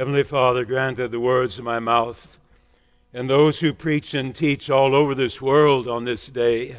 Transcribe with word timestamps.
Heavenly 0.00 0.22
Father, 0.22 0.64
grant 0.64 0.96
that 0.96 1.10
the 1.10 1.20
words 1.20 1.58
of 1.58 1.66
my 1.66 1.78
mouth 1.78 2.38
and 3.12 3.28
those 3.28 3.60
who 3.60 3.74
preach 3.74 4.14
and 4.14 4.34
teach 4.34 4.70
all 4.70 4.94
over 4.94 5.14
this 5.14 5.42
world 5.42 5.86
on 5.86 6.06
this 6.06 6.28
day, 6.28 6.74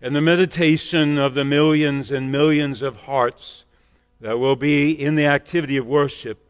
and 0.00 0.16
the 0.16 0.20
meditation 0.20 1.18
of 1.18 1.34
the 1.34 1.44
millions 1.44 2.10
and 2.10 2.32
millions 2.32 2.82
of 2.82 3.02
hearts 3.02 3.64
that 4.20 4.40
will 4.40 4.56
be 4.56 4.90
in 4.90 5.14
the 5.14 5.24
activity 5.24 5.76
of 5.76 5.86
worship, 5.86 6.44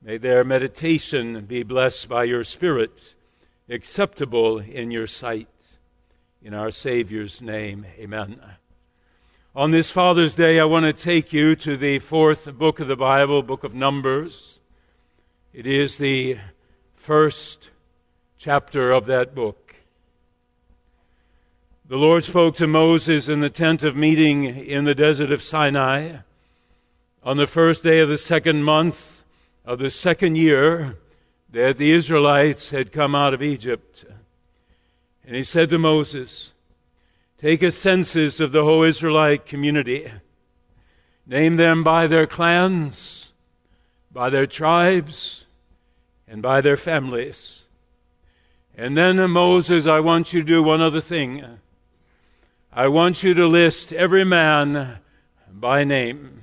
may 0.00 0.16
their 0.16 0.42
meditation 0.42 1.44
be 1.44 1.64
blessed 1.64 2.08
by 2.08 2.24
your 2.24 2.42
Spirit, 2.42 3.14
acceptable 3.68 4.58
in 4.58 4.90
your 4.90 5.06
sight. 5.06 5.48
In 6.40 6.54
our 6.54 6.70
Savior's 6.70 7.42
name, 7.42 7.84
amen. 7.98 8.40
On 9.54 9.70
this 9.70 9.90
Father's 9.90 10.34
Day, 10.34 10.58
I 10.58 10.64
want 10.64 10.86
to 10.86 10.94
take 10.94 11.30
you 11.30 11.54
to 11.56 11.76
the 11.76 11.98
fourth 11.98 12.50
book 12.56 12.80
of 12.80 12.88
the 12.88 12.96
Bible, 12.96 13.42
book 13.42 13.64
of 13.64 13.74
Numbers. 13.74 14.59
It 15.52 15.66
is 15.66 15.98
the 15.98 16.38
first 16.94 17.70
chapter 18.38 18.92
of 18.92 19.06
that 19.06 19.34
book. 19.34 19.74
The 21.88 21.96
Lord 21.96 22.22
spoke 22.22 22.54
to 22.56 22.68
Moses 22.68 23.28
in 23.28 23.40
the 23.40 23.50
tent 23.50 23.82
of 23.82 23.96
meeting 23.96 24.44
in 24.44 24.84
the 24.84 24.94
desert 24.94 25.32
of 25.32 25.42
Sinai 25.42 26.18
on 27.24 27.36
the 27.36 27.48
first 27.48 27.82
day 27.82 27.98
of 27.98 28.08
the 28.08 28.16
second 28.16 28.62
month 28.62 29.24
of 29.64 29.80
the 29.80 29.90
second 29.90 30.36
year 30.36 30.96
that 31.50 31.78
the 31.78 31.90
Israelites 31.90 32.70
had 32.70 32.92
come 32.92 33.16
out 33.16 33.34
of 33.34 33.42
Egypt. 33.42 34.04
And 35.26 35.34
he 35.34 35.42
said 35.42 35.68
to 35.70 35.78
Moses, 35.78 36.52
Take 37.38 37.64
a 37.64 37.72
census 37.72 38.38
of 38.38 38.52
the 38.52 38.62
whole 38.62 38.84
Israelite 38.84 39.46
community. 39.46 40.12
Name 41.26 41.56
them 41.56 41.82
by 41.82 42.06
their 42.06 42.28
clans 42.28 43.29
by 44.10 44.30
their 44.30 44.46
tribes 44.46 45.44
and 46.26 46.42
by 46.42 46.60
their 46.60 46.76
families. 46.76 47.62
And 48.76 48.96
then, 48.96 49.18
uh, 49.18 49.28
Moses, 49.28 49.86
I 49.86 50.00
want 50.00 50.32
you 50.32 50.40
to 50.40 50.46
do 50.46 50.62
one 50.62 50.80
other 50.80 51.00
thing. 51.00 51.44
I 52.72 52.88
want 52.88 53.22
you 53.22 53.34
to 53.34 53.46
list 53.46 53.92
every 53.92 54.24
man 54.24 54.98
by 55.52 55.84
name. 55.84 56.42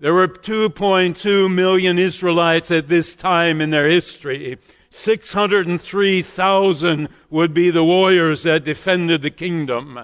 There 0.00 0.12
were 0.12 0.26
2.2 0.26 1.54
million 1.54 2.00
Israelites 2.00 2.72
at 2.72 2.88
this 2.88 3.14
time 3.14 3.60
in 3.60 3.70
their 3.70 3.88
history. 3.88 4.58
603,000 4.90 7.08
would 7.30 7.54
be 7.54 7.70
the 7.70 7.84
warriors 7.84 8.42
that 8.42 8.64
defended 8.64 9.22
the 9.22 9.30
kingdom, 9.30 10.00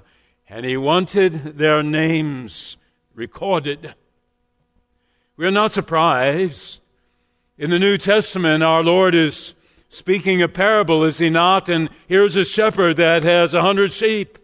and 0.48 0.64
he 0.64 0.76
wanted 0.76 1.58
their 1.58 1.82
names 1.82 2.76
recorded. 3.16 3.96
We're 5.36 5.50
not 5.50 5.72
surprised 5.72 6.78
in 7.58 7.70
the 7.70 7.78
New 7.78 7.96
Testament, 7.96 8.62
our 8.62 8.82
Lord 8.82 9.14
is 9.14 9.54
speaking 9.88 10.42
a 10.42 10.48
parable, 10.48 11.04
is 11.04 11.18
he 11.18 11.30
not? 11.30 11.68
And 11.68 11.88
here's 12.06 12.36
a 12.36 12.44
shepherd 12.44 12.96
that 12.98 13.22
has 13.22 13.54
a 13.54 13.62
hundred 13.62 13.92
sheep. 13.92 14.38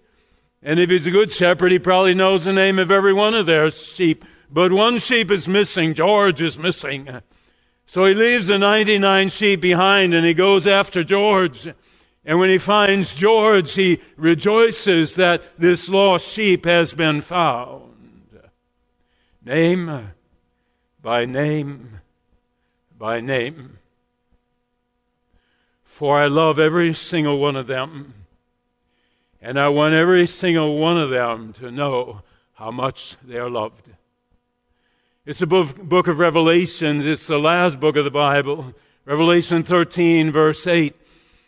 And 0.63 0.81
if 0.81 0.89
he's 0.89 1.07
a 1.07 1.11
good 1.11 1.31
shepherd, 1.31 1.73
he 1.73 1.79
probably 1.79 2.15
knows 2.15 2.45
the 2.45 2.53
name 2.53 2.79
of 2.79 2.91
every 2.91 3.13
one 3.13 3.35
of 3.35 3.47
their 3.47 3.71
sheep. 3.71 4.25
But 4.51 4.73
one 4.73 4.99
sheep 4.99 5.31
is 5.31 5.47
missing. 5.47 5.93
George 5.93 6.41
is 6.41 6.59
missing. 6.59 7.21
So 7.87 8.07
he 8.07 8.15
leaves 8.15 8.47
the 8.47 8.59
99 8.59 9.29
sheep 9.29 9.61
behind 9.61 10.15
and 10.15 10.25
he 10.25 10.33
goes 10.33 10.67
after 10.67 11.05
George. 11.05 11.69
And 12.25 12.39
when 12.39 12.49
he 12.49 12.59
finds 12.59 13.15
George, 13.15 13.75
he 13.75 14.01
rejoices 14.17 15.17
that 15.17 15.43
this 15.59 15.89
lost 15.89 16.29
sheep 16.29 16.65
has 16.65 16.95
been 16.95 17.21
found. 17.21 17.91
Name 19.45 20.13
by 21.03 21.25
name 21.25 22.02
by 23.03 23.21
name. 23.21 23.79
For 25.83 26.21
I 26.21 26.29
love 26.29 26.61
every 26.61 26.95
single 26.95 27.41
one 27.41 27.57
of 27.57 27.67
them. 27.67 28.15
And 29.41 29.59
I 29.59 29.71
want 29.71 29.93
every 29.93 30.25
single 30.29 30.79
one 30.79 30.97
of 30.97 31.11
them 31.11 31.53
to 31.55 31.73
know 31.73 32.23
how 32.53 32.71
much 32.71 33.17
they 33.21 33.39
are 33.39 33.51
loved. 33.51 33.91
It's 35.27 35.43
a 35.43 35.49
book 35.49 36.07
of 36.07 36.21
Revelations. 36.21 37.05
It's 37.05 37.27
the 37.27 37.41
last 37.41 37.81
book 37.81 37.97
of 37.97 38.05
the 38.05 38.11
Bible. 38.13 38.73
Revelation 39.05 39.65
13, 39.65 40.31
verse 40.31 40.65
8. 40.65 40.95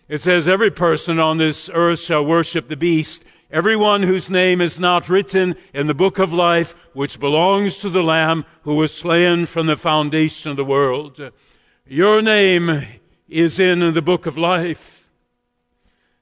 It 0.09 0.23
says, 0.23 0.49
Every 0.49 0.73
person 0.73 1.21
on 1.21 1.39
this 1.39 1.71
earth 1.73 2.01
shall 2.01 2.25
worship 2.25 2.69
the 2.69 2.75
beast 2.75 3.23
everyone 3.55 4.03
whose 4.03 4.29
name 4.29 4.61
is 4.61 4.81
not 4.81 5.09
written 5.09 5.55
in 5.73 5.87
the 5.87 5.95
book 5.95 6.19
of 6.19 6.33
life, 6.33 6.75
which 6.93 7.21
belongs 7.21 7.79
to 7.79 7.89
the 7.89 8.03
Lamb 8.03 8.45
who 8.63 8.75
was 8.75 8.93
slain 8.93 9.47
from 9.47 9.67
the 9.67 9.77
foundation 9.77 10.51
of 10.51 10.57
the 10.57 10.65
world. 10.65 11.31
Your 11.87 12.23
name 12.23 12.87
is 13.29 13.61
in 13.61 13.93
the 13.93 14.01
book 14.01 14.25
of 14.25 14.39
life. 14.39 15.11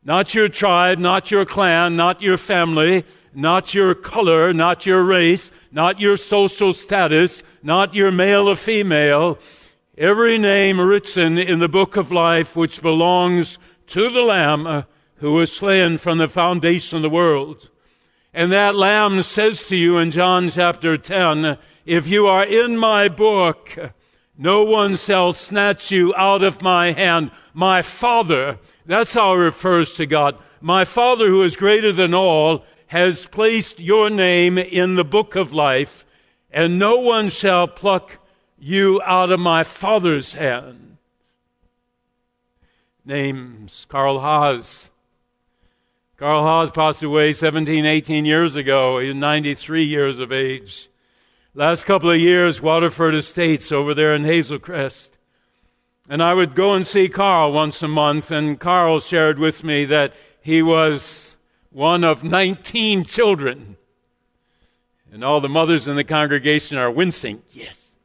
Not 0.03 0.34
your 0.34 0.49
tribe, 0.49 0.99
not 0.99 1.31
your 1.31 1.45
clan, 1.45 1.95
not 1.95 2.21
your 2.21 2.37
family, 2.37 3.05
not 3.33 3.72
your 3.72 3.95
color, 3.95 4.53
not 4.53 4.87
your 4.87 5.05
race, 5.05 5.53
not 5.71 6.01
your 6.01 6.17
social 6.17 6.72
status, 6.72 7.45
not 7.62 7.95
your 7.95 8.11
male 8.11 8.49
or 8.49 8.56
female. 8.56 9.39
Every 9.97 10.37
name 10.37 10.81
written 10.81 11.39
in 11.39 11.61
the 11.61 11.69
book 11.69 11.97
of 11.97 12.11
life 12.11 12.56
which 12.56 12.83
belongs 12.83 13.61
to 13.87 14.11
the 14.11 14.22
Lamb 14.22 14.84
who 15.19 15.33
was 15.34 15.54
slain 15.54 15.97
from 15.97 16.19
the 16.19 16.27
foundation 16.27 16.97
of 16.97 17.03
the 17.03 17.09
world. 17.09 17.69
And 18.34 18.51
that 18.51 18.75
lamb 18.75 19.22
says 19.22 19.63
to 19.66 19.77
you 19.77 19.98
in 19.98 20.10
John 20.10 20.51
chapter 20.51 20.97
10, 20.97 21.57
if 21.86 22.09
you 22.09 22.27
are 22.27 22.45
in 22.45 22.77
my 22.77 23.07
book, 23.07 23.78
no 24.37 24.63
one 24.63 24.97
shall 24.97 25.33
snatch 25.33 25.91
you 25.91 26.15
out 26.15 26.43
of 26.43 26.63
my 26.63 26.93
hand. 26.93 27.31
My 27.53 27.83
Father, 27.83 28.59
that's 28.87 29.15
how 29.15 29.34
it 29.34 29.37
refers 29.37 29.95
to 29.95 30.07
God. 30.07 30.37
My 30.61 30.84
Father 30.84 31.29
who 31.29 31.43
is 31.43 31.57
greater 31.57 31.93
than 31.93 32.15
all 32.15 32.65
has 32.89 33.27
placed 33.27 33.81
your 33.81 34.11
name 34.11 34.59
in 34.59 34.97
the 34.97 35.05
book 35.05 35.34
of 35.34 35.53
life, 35.53 36.05
and 36.51 36.79
no 36.79 36.97
one 36.97 37.31
shall 37.31 37.67
pluck 37.67 38.19
you 38.59 39.01
out 39.05 39.33
of 39.33 39.41
my 39.41 39.65
Father's 39.65 40.34
hand. 40.34 40.97
Names 43.05 43.87
Carl 43.89 44.21
Haas 44.21 44.91
Carl 46.23 46.45
Haas 46.45 46.71
passed 46.71 47.03
away 47.03 47.33
17, 47.33 47.84
18 47.84 48.25
years 48.25 48.55
ago. 48.55 49.01
He 49.01 49.09
was 49.09 49.17
93 49.17 49.84
years 49.84 50.21
of 50.21 50.31
age. 50.31 50.89
Last 51.54 51.84
couple 51.84 52.10
of 52.10 52.19
years, 52.19 52.63
Waterford 52.63 53.15
Estates 53.15 53.71
over 53.71 53.93
there 53.93 54.15
in 54.15 54.25
Hazel 54.25 54.59
Crest. 54.59 55.19
And 56.09 56.22
I 56.22 56.33
would 56.33 56.54
go 56.54 56.72
and 56.72 56.87
see 56.87 57.10
Carl 57.10 57.53
once 57.53 57.83
a 57.83 57.89
month, 57.89 58.31
and 58.31 58.59
Carl 58.59 59.01
shared 59.01 59.39
with 59.39 59.63
me 59.63 59.84
that 59.84 60.15
he 60.41 60.63
was 60.63 61.37
one 61.69 62.04
of 62.04 62.25
19 62.25 63.04
children. 63.04 63.77
And 65.13 65.22
all 65.22 65.43
the 65.43 65.49
mothers 65.51 65.87
in 65.87 65.97
the 65.97 66.04
congregation 66.04 66.78
are 66.78 66.91
wincing. 66.91 67.43
Yes. 67.51 67.97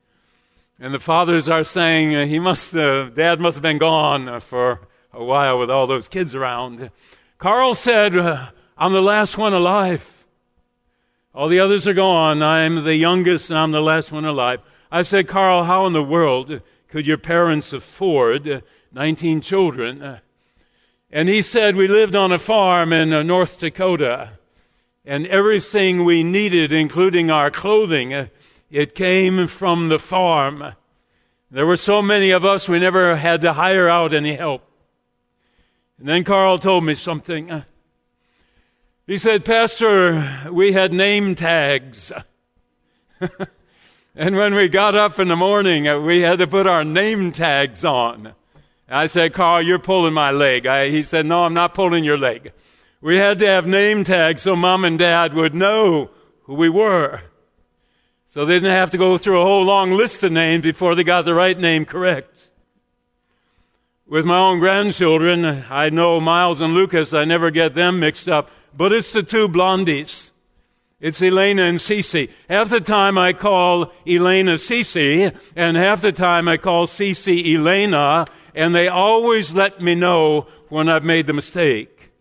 And 0.78 0.94
the 0.94 1.00
fathers 1.00 1.48
are 1.48 1.64
saying, 1.64 2.16
uh, 2.16 2.26
he 2.26 2.40
must, 2.40 2.76
uh, 2.76 3.06
dad 3.06 3.40
must 3.40 3.56
have 3.56 3.64
been 3.64 3.78
gone 3.78 4.28
uh, 4.28 4.42
for 4.42 4.82
a 5.14 5.24
while 5.24 5.58
with 5.58 5.72
all 5.72 5.88
those 5.88 6.10
kids 6.10 6.36
around. 6.36 6.92
Carl 7.38 7.76
said, 7.76 8.18
uh, 8.18 8.50
I'm 8.78 8.92
the 8.92 9.02
last 9.02 9.38
one 9.38 9.54
alive. 9.54 10.17
All 11.38 11.50
the 11.50 11.60
others 11.60 11.88
are 11.88 11.94
gone. 11.94 12.42
I'm 12.42 12.84
the 12.84 12.96
youngest 12.96 13.52
and 13.52 13.60
I'm 13.60 13.70
the 13.70 13.80
last 13.80 14.12
one 14.12 14.26
alive. 14.26 14.60
I 14.92 15.04
said, 15.04 15.28
Carl, 15.28 15.66
how 15.66 15.86
in 15.86 15.94
the 15.94 16.02
world 16.02 16.62
could 16.88 17.06
your 17.06 17.20
parents 17.20 17.72
afford 17.74 18.64
19 18.92 19.42
children? 19.42 20.20
And 21.12 21.30
he 21.30 21.44
said, 21.44 21.76
We 21.76 21.88
lived 21.88 22.16
on 22.16 22.32
a 22.32 22.40
farm 22.40 22.92
in 22.92 23.14
uh, 23.14 23.22
North 23.22 23.60
Dakota, 23.60 24.32
and 25.06 25.28
everything 25.28 26.04
we 26.06 26.24
needed, 26.24 26.74
including 26.74 27.30
our 27.30 27.52
clothing, 27.52 28.30
it 28.72 28.96
came 28.96 29.46
from 29.46 29.90
the 29.90 30.00
farm. 30.00 30.74
There 31.52 31.68
were 31.68 31.78
so 31.78 32.02
many 32.02 32.32
of 32.32 32.46
us, 32.46 32.68
we 32.68 32.80
never 32.80 33.16
had 33.16 33.42
to 33.42 33.54
hire 33.54 33.88
out 33.88 34.12
any 34.12 34.36
help. 34.36 34.68
And 36.00 36.08
then 36.08 36.24
Carl 36.24 36.58
told 36.58 36.84
me 36.84 36.96
something. 36.96 37.64
He 39.08 39.18
said, 39.18 39.46
Pastor, 39.46 40.50
we 40.52 40.74
had 40.74 40.92
name 40.92 41.34
tags. 41.34 42.12
and 44.16 44.36
when 44.36 44.54
we 44.54 44.68
got 44.68 44.96
up 44.96 45.18
in 45.18 45.30
the 45.30 45.36
morning, 45.38 45.88
uh, 45.88 45.98
we 45.98 46.20
had 46.20 46.40
to 46.40 46.48
put 46.48 46.68
our 46.68 46.84
name 46.84 47.32
tags 47.32 47.86
on. 47.86 48.34
I 48.90 49.08
said, 49.08 49.34
Carl, 49.34 49.62
you're 49.62 49.80
pulling 49.80 50.14
my 50.14 50.32
leg. 50.32 50.68
I, 50.68 50.90
he 50.90 51.04
said, 51.04 51.26
No, 51.26 51.46
I'm 51.46 51.54
not 51.54 51.74
pulling 51.74 52.04
your 52.04 52.18
leg. 52.18 52.52
We 53.00 53.16
had 53.16 53.40
to 53.40 53.48
have 53.48 53.66
name 53.66 54.04
tags 54.04 54.42
so 54.42 54.58
mom 54.58 54.84
and 54.84 55.00
dad 55.00 55.34
would 55.34 55.56
know 55.56 56.10
who 56.44 56.56
we 56.56 56.68
were. 56.68 57.22
So 58.28 58.44
they 58.46 58.56
didn't 58.56 58.72
have 58.72 58.92
to 58.92 58.98
go 58.98 59.18
through 59.18 59.42
a 59.42 59.46
whole 59.46 59.64
long 59.64 59.94
list 59.94 60.22
of 60.24 60.34
names 60.34 60.64
before 60.64 60.96
they 60.96 61.06
got 61.06 61.24
the 61.24 61.34
right 61.34 61.58
name 61.58 61.86
correct. 61.86 62.52
With 64.06 64.26
my 64.26 64.38
own 64.38 64.60
grandchildren, 64.60 65.64
I 65.70 65.92
know 65.92 66.20
Miles 66.20 66.60
and 66.60 66.74
Lucas, 66.74 67.14
I 67.14 67.24
never 67.24 67.52
get 67.52 67.74
them 67.74 68.02
mixed 68.02 68.28
up. 68.28 68.50
But 68.78 68.94
it's 68.94 69.12
the 69.12 69.24
two 69.24 69.50
blondies. 69.50 70.30
It's 71.00 71.20
Elena 71.22 71.64
and 71.64 71.80
Cece. 71.80 72.30
Half 72.48 72.70
the 72.70 72.80
time 72.80 73.18
I 73.18 73.34
call 73.34 73.92
Elena 74.06 74.54
Cece, 74.54 75.36
and 75.56 75.76
half 75.76 76.02
the 76.02 76.12
time 76.12 76.48
I 76.48 76.58
call 76.58 76.86
Cece 76.86 77.56
Elena, 77.56 78.28
and 78.54 78.76
they 78.76 78.88
always 78.88 79.52
let 79.52 79.82
me 79.82 79.96
know 79.96 80.48
when 80.70 80.90
I've 80.90 81.04
made 81.04 81.26
the 81.26 81.34
mistake. 81.34 82.12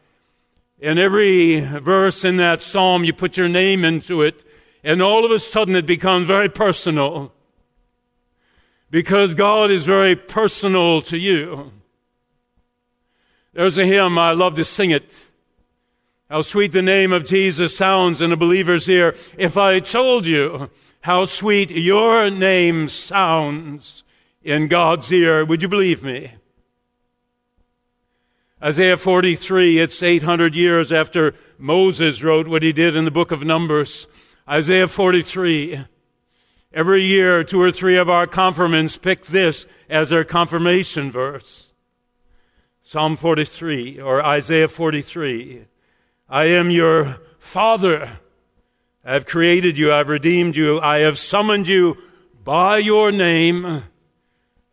And 0.81 0.99
every 0.99 1.59
verse 1.59 2.25
in 2.25 2.37
that 2.37 2.63
psalm, 2.63 3.03
you 3.03 3.13
put 3.13 3.37
your 3.37 3.47
name 3.47 3.85
into 3.85 4.23
it. 4.23 4.43
And 4.83 4.99
all 4.99 5.23
of 5.23 5.29
a 5.29 5.37
sudden 5.37 5.75
it 5.75 5.85
becomes 5.85 6.25
very 6.25 6.49
personal. 6.49 7.31
Because 8.89 9.35
God 9.35 9.69
is 9.69 9.85
very 9.85 10.15
personal 10.15 11.03
to 11.03 11.17
you. 11.17 11.71
There's 13.53 13.77
a 13.77 13.85
hymn, 13.85 14.17
I 14.17 14.31
love 14.31 14.55
to 14.55 14.65
sing 14.65 14.89
it. 14.89 15.29
How 16.27 16.41
sweet 16.41 16.71
the 16.71 16.81
name 16.81 17.13
of 17.13 17.25
Jesus 17.25 17.77
sounds 17.77 18.19
in 18.19 18.31
a 18.31 18.37
believer's 18.37 18.89
ear. 18.89 19.15
If 19.37 19.57
I 19.57 19.79
told 19.79 20.25
you 20.25 20.71
how 21.01 21.25
sweet 21.25 21.69
your 21.69 22.31
name 22.31 22.89
sounds 22.89 24.03
in 24.43 24.67
God's 24.67 25.11
ear, 25.11 25.45
would 25.45 25.61
you 25.61 25.67
believe 25.67 26.03
me? 26.03 26.31
Isaiah 28.61 28.97
43, 28.97 29.77
it's 29.79 30.01
800 30.01 30.55
years 30.55 30.91
after 30.91 31.35
Moses 31.59 32.23
wrote 32.23 32.47
what 32.47 32.63
he 32.63 32.73
did 32.73 32.95
in 32.95 33.05
the 33.05 33.11
book 33.11 33.31
of 33.31 33.43
Numbers. 33.43 34.07
Isaiah 34.49 34.87
43. 34.87 35.85
Every 36.73 37.03
year, 37.03 37.43
two 37.43 37.61
or 37.61 37.71
three 37.71 37.97
of 37.97 38.09
our 38.09 38.25
confirmants 38.25 38.97
pick 38.97 39.27
this 39.27 39.67
as 39.91 40.09
their 40.09 40.23
confirmation 40.23 41.11
verse. 41.11 41.71
Psalm 42.81 43.15
43 43.15 43.99
or 43.99 44.25
Isaiah 44.25 44.67
43. 44.67 45.65
I 46.27 46.45
am 46.45 46.71
your 46.71 47.17
father. 47.37 48.17
I 49.05 49.13
have 49.13 49.27
created 49.27 49.77
you. 49.77 49.93
I've 49.93 50.09
redeemed 50.09 50.55
you. 50.55 50.81
I 50.81 50.99
have 50.99 51.19
summoned 51.19 51.67
you 51.67 51.97
by 52.43 52.79
your 52.79 53.11
name. 53.11 53.83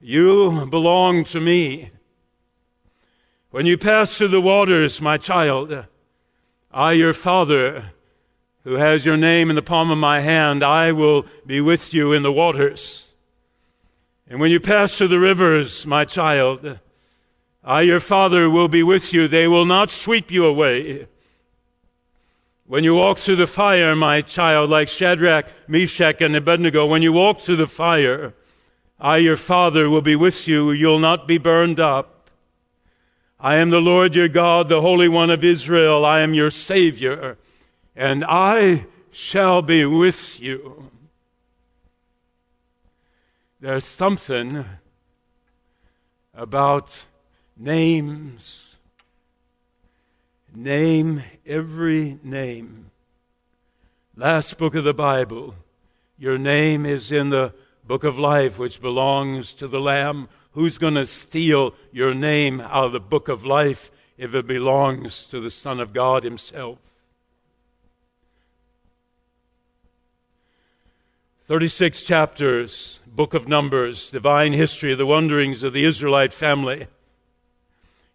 You 0.00 0.64
belong 0.70 1.24
to 1.26 1.40
me. 1.40 1.90
When 3.54 3.66
you 3.66 3.78
pass 3.78 4.18
through 4.18 4.34
the 4.34 4.40
waters, 4.40 5.00
my 5.00 5.16
child, 5.16 5.86
I, 6.72 6.90
your 6.90 7.12
father, 7.12 7.92
who 8.64 8.72
has 8.72 9.06
your 9.06 9.16
name 9.16 9.48
in 9.48 9.54
the 9.54 9.62
palm 9.62 9.92
of 9.92 9.98
my 9.98 10.22
hand, 10.22 10.64
I 10.64 10.90
will 10.90 11.24
be 11.46 11.60
with 11.60 11.94
you 11.94 12.12
in 12.12 12.24
the 12.24 12.32
waters. 12.32 13.12
And 14.28 14.40
when 14.40 14.50
you 14.50 14.58
pass 14.58 14.98
through 14.98 15.06
the 15.06 15.20
rivers, 15.20 15.86
my 15.86 16.04
child, 16.04 16.80
I, 17.62 17.82
your 17.82 18.00
father, 18.00 18.50
will 18.50 18.66
be 18.66 18.82
with 18.82 19.12
you. 19.12 19.28
They 19.28 19.46
will 19.46 19.66
not 19.66 19.88
sweep 19.88 20.32
you 20.32 20.44
away. 20.46 21.06
When 22.66 22.82
you 22.82 22.96
walk 22.96 23.18
through 23.18 23.36
the 23.36 23.46
fire, 23.46 23.94
my 23.94 24.20
child, 24.20 24.68
like 24.68 24.88
Shadrach, 24.88 25.46
Meshach, 25.68 26.20
and 26.20 26.34
Abednego, 26.34 26.86
when 26.86 27.02
you 27.02 27.12
walk 27.12 27.38
through 27.38 27.58
the 27.58 27.68
fire, 27.68 28.34
I, 28.98 29.18
your 29.18 29.36
father, 29.36 29.88
will 29.88 30.02
be 30.02 30.16
with 30.16 30.48
you. 30.48 30.72
You'll 30.72 30.98
not 30.98 31.28
be 31.28 31.38
burned 31.38 31.78
up. 31.78 32.13
I 33.40 33.56
am 33.56 33.70
the 33.70 33.80
Lord 33.80 34.14
your 34.14 34.28
God, 34.28 34.68
the 34.68 34.80
Holy 34.80 35.08
One 35.08 35.30
of 35.30 35.44
Israel. 35.44 36.04
I 36.04 36.20
am 36.20 36.34
your 36.34 36.50
Savior, 36.50 37.36
and 37.94 38.24
I 38.24 38.86
shall 39.10 39.60
be 39.60 39.84
with 39.84 40.40
you. 40.40 40.90
There's 43.60 43.84
something 43.84 44.64
about 46.34 47.06
names. 47.56 48.76
Name 50.54 51.24
every 51.46 52.18
name. 52.22 52.90
last 54.16 54.56
book 54.58 54.74
of 54.74 54.84
the 54.84 54.94
Bible. 54.94 55.54
Your 56.18 56.38
name 56.38 56.86
is 56.86 57.10
in 57.10 57.30
the 57.30 57.52
book 57.84 58.04
of 58.04 58.18
life, 58.18 58.58
which 58.58 58.80
belongs 58.80 59.52
to 59.54 59.66
the 59.66 59.80
Lamb. 59.80 60.28
Who's 60.54 60.78
going 60.78 60.94
to 60.94 61.06
steal 61.06 61.74
your 61.92 62.14
name 62.14 62.60
out 62.60 62.86
of 62.86 62.92
the 62.92 63.00
book 63.00 63.28
of 63.28 63.44
life 63.44 63.90
if 64.16 64.34
it 64.34 64.46
belongs 64.46 65.26
to 65.26 65.40
the 65.40 65.50
Son 65.50 65.80
of 65.80 65.92
God 65.92 66.22
Himself? 66.24 66.78
36 71.46 72.04
chapters, 72.04 73.00
book 73.06 73.34
of 73.34 73.48
Numbers, 73.48 74.10
divine 74.10 74.52
history 74.52 74.92
of 74.92 74.98
the 74.98 75.04
wanderings 75.06 75.62
of 75.62 75.72
the 75.72 75.84
Israelite 75.84 76.32
family. 76.32 76.86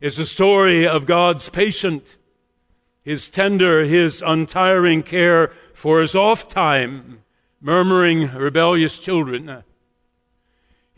is 0.01 0.17
a 0.17 0.25
story 0.25 0.87
of 0.87 1.05
God's 1.05 1.49
patient, 1.49 2.15
His 3.03 3.29
tender, 3.29 3.83
His 3.83 4.23
untiring 4.25 5.03
care 5.03 5.51
for 5.73 6.01
His 6.01 6.15
oft 6.15 6.49
time 6.49 7.21
murmuring, 7.61 8.33
rebellious 8.33 8.97
children. 8.97 9.63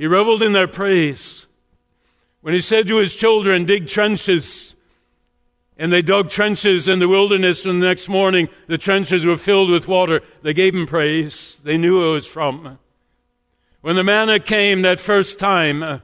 He 0.01 0.07
reveled 0.07 0.41
in 0.41 0.53
their 0.53 0.67
praise. 0.67 1.45
When 2.41 2.55
he 2.55 2.61
said 2.61 2.87
to 2.87 2.97
his 2.97 3.13
children, 3.13 3.65
dig 3.65 3.87
trenches, 3.87 4.73
and 5.77 5.93
they 5.93 6.01
dug 6.01 6.31
trenches 6.31 6.87
in 6.87 6.97
the 6.97 7.07
wilderness, 7.07 7.67
and 7.67 7.79
the 7.79 7.85
next 7.85 8.09
morning 8.09 8.49
the 8.65 8.79
trenches 8.79 9.27
were 9.27 9.37
filled 9.37 9.69
with 9.69 9.87
water, 9.87 10.21
they 10.41 10.55
gave 10.55 10.73
him 10.73 10.87
praise. 10.87 11.61
They 11.63 11.77
knew 11.77 11.99
who 11.99 12.09
it 12.09 12.13
was 12.13 12.25
from. 12.25 12.79
When 13.81 13.95
the 13.95 14.03
manna 14.03 14.39
came 14.39 14.81
that 14.81 14.99
first 14.99 15.37
time, 15.37 16.01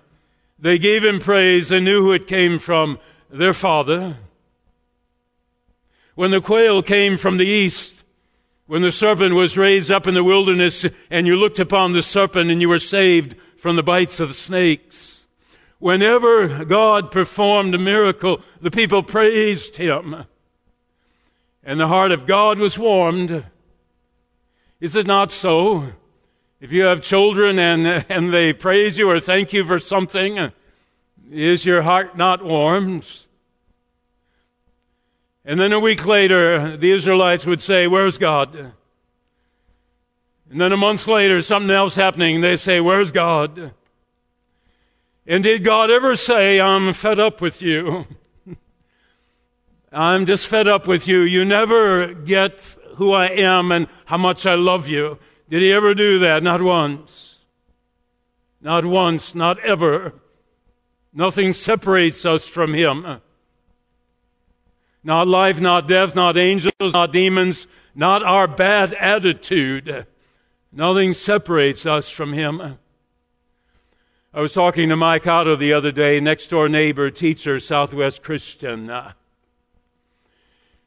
they 0.59 0.77
gave 0.77 1.03
him 1.03 1.19
praise. 1.19 1.69
They 1.69 1.79
knew 1.79 2.03
who 2.03 2.13
it 2.13 2.27
came 2.27 2.59
from, 2.59 2.99
their 3.31 3.51
father. 3.51 4.17
When 6.13 6.29
the 6.29 6.39
quail 6.39 6.83
came 6.83 7.17
from 7.17 7.37
the 7.37 7.47
east, 7.47 8.03
when 8.67 8.83
the 8.83 8.91
serpent 8.91 9.33
was 9.33 9.57
raised 9.57 9.89
up 9.89 10.05
in 10.05 10.13
the 10.13 10.23
wilderness 10.23 10.85
and 11.09 11.25
you 11.25 11.35
looked 11.35 11.57
upon 11.57 11.93
the 11.93 12.03
serpent 12.03 12.51
and 12.51 12.61
you 12.61 12.69
were 12.69 12.77
saved 12.77 13.35
from 13.67 13.75
the 13.75 13.83
bites 13.83 14.21
of 14.21 14.33
snakes. 14.33 15.27
Whenever 15.77 16.63
God 16.63 17.11
performed 17.11 17.75
a 17.75 17.77
miracle, 17.77 18.39
the 18.61 18.71
people 18.71 19.03
praised 19.03 19.75
him. 19.75 20.23
And 21.65 21.77
the 21.77 21.89
heart 21.89 22.13
of 22.13 22.25
God 22.25 22.59
was 22.59 22.79
warmed. 22.79 23.43
Is 24.79 24.95
it 24.95 25.05
not 25.05 25.33
so? 25.33 25.91
If 26.61 26.71
you 26.71 26.83
have 26.83 27.01
children 27.01 27.59
and, 27.59 28.05
and 28.07 28.33
they 28.33 28.53
praise 28.53 28.97
you 28.97 29.09
or 29.09 29.19
thank 29.19 29.51
you 29.51 29.65
for 29.65 29.79
something, 29.79 30.53
is 31.29 31.65
your 31.65 31.81
heart 31.81 32.15
not 32.15 32.41
warmed? 32.41 33.05
And 35.43 35.59
then 35.59 35.73
a 35.73 35.79
week 35.81 36.05
later, 36.05 36.77
the 36.77 36.93
Israelites 36.93 37.45
would 37.45 37.61
say, 37.61 37.85
Where's 37.85 38.17
God? 38.17 38.71
And 40.49 40.61
then 40.61 40.71
a 40.71 40.77
month 40.77 41.07
later, 41.07 41.41
something 41.41 41.71
else 41.71 41.95
happening, 41.95 42.41
they 42.41 42.55
say, 42.55 42.79
Where's 42.79 43.11
God? 43.11 43.73
And 45.25 45.43
did 45.43 45.63
God 45.63 45.91
ever 45.91 46.15
say, 46.15 46.61
I'm 46.61 46.93
fed 46.93 47.19
up 47.19 47.41
with 47.41 47.61
you? 47.61 48.07
I'm 49.91 50.25
just 50.25 50.47
fed 50.47 50.67
up 50.67 50.87
with 50.87 51.07
you. 51.07 51.21
You 51.21 51.43
never 51.43 52.13
get 52.13 52.61
who 52.95 53.11
I 53.11 53.27
am 53.27 53.71
and 53.71 53.87
how 54.05 54.17
much 54.17 54.45
I 54.45 54.55
love 54.55 54.87
you. 54.87 55.19
Did 55.49 55.61
he 55.61 55.73
ever 55.73 55.93
do 55.93 56.19
that? 56.19 56.43
Not 56.43 56.61
once. 56.61 57.39
Not 58.61 58.85
once, 58.85 59.35
not 59.35 59.59
ever. 59.59 60.13
Nothing 61.13 61.53
separates 61.53 62.25
us 62.25 62.47
from 62.47 62.73
him. 62.73 63.21
Not 65.03 65.27
life, 65.27 65.59
not 65.59 65.87
death, 65.87 66.15
not 66.15 66.37
angels, 66.37 66.93
not 66.93 67.11
demons, 67.11 67.67
not 67.95 68.23
our 68.23 68.47
bad 68.47 68.93
attitude. 68.93 70.05
Nothing 70.71 71.13
separates 71.13 71.85
us 71.85 72.09
from 72.09 72.33
Him. 72.33 72.77
I 74.33 74.41
was 74.41 74.53
talking 74.53 74.89
to 74.89 74.95
Mike 74.95 75.25
Otto 75.25 75.55
the 75.55 75.73
other 75.73 75.91
day, 75.91 76.19
next 76.19 76.49
door 76.49 76.69
neighbor, 76.69 77.09
teacher, 77.09 77.59
Southwest 77.59 78.21
Christian. 78.21 78.89
Uh, 78.89 79.13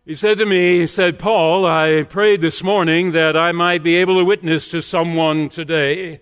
he 0.04 0.14
said 0.14 0.38
to 0.38 0.46
me, 0.46 0.80
he 0.80 0.86
said, 0.86 1.18
Paul, 1.18 1.66
I 1.66 2.02
prayed 2.02 2.40
this 2.40 2.62
morning 2.62 3.12
that 3.12 3.36
I 3.36 3.52
might 3.52 3.82
be 3.82 3.96
able 3.96 4.18
to 4.18 4.24
witness 4.24 4.68
to 4.70 4.82
someone 4.82 5.48
today. 5.48 6.20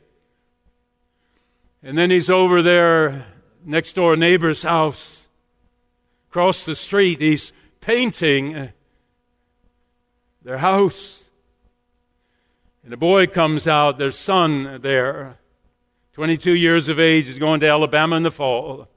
And 1.82 1.98
then 1.98 2.10
he's 2.10 2.30
over 2.30 2.62
there, 2.62 3.26
next 3.64 3.94
door 3.94 4.16
neighbor's 4.16 4.62
house, 4.62 5.28
across 6.30 6.64
the 6.64 6.74
street. 6.74 7.20
He's 7.20 7.52
painting 7.80 8.70
their 10.42 10.58
house. 10.58 11.27
And 12.88 12.94
a 12.94 12.96
boy 12.96 13.26
comes 13.26 13.66
out, 13.66 13.98
their 13.98 14.10
son 14.10 14.80
there, 14.80 15.36
22 16.14 16.54
years 16.54 16.88
of 16.88 16.98
age, 16.98 17.28
is 17.28 17.38
going 17.38 17.60
to 17.60 17.68
Alabama 17.68 18.16
in 18.16 18.22
the 18.22 18.30
fall. 18.30 18.88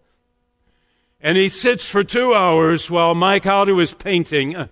And 1.19 1.37
he 1.37 1.49
sits 1.49 1.89
for 1.89 2.01
two 2.01 2.33
hours 2.33 2.89
while 2.89 3.13
Mike 3.13 3.45
Otto 3.45 3.77
is 3.81 3.93
painting. 3.93 4.69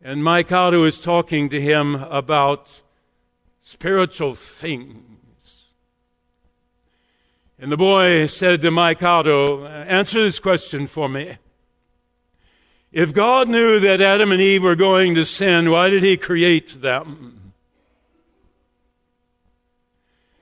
And 0.00 0.24
Mike 0.24 0.50
Otto 0.50 0.84
is 0.84 0.98
talking 0.98 1.50
to 1.50 1.60
him 1.60 1.96
about 1.96 2.70
spiritual 3.60 4.34
things. 4.34 5.66
And 7.58 7.70
the 7.70 7.76
boy 7.76 8.28
said 8.28 8.62
to 8.62 8.70
Mike 8.70 9.02
Otto, 9.02 9.66
Answer 9.66 10.22
this 10.22 10.38
question 10.38 10.86
for 10.86 11.06
me. 11.06 11.36
If 12.92 13.12
God 13.12 13.50
knew 13.50 13.78
that 13.80 14.00
Adam 14.00 14.32
and 14.32 14.40
Eve 14.40 14.62
were 14.62 14.74
going 14.74 15.14
to 15.16 15.26
sin, 15.26 15.70
why 15.70 15.90
did 15.90 16.02
He 16.02 16.16
create 16.16 16.80
them? 16.80 17.37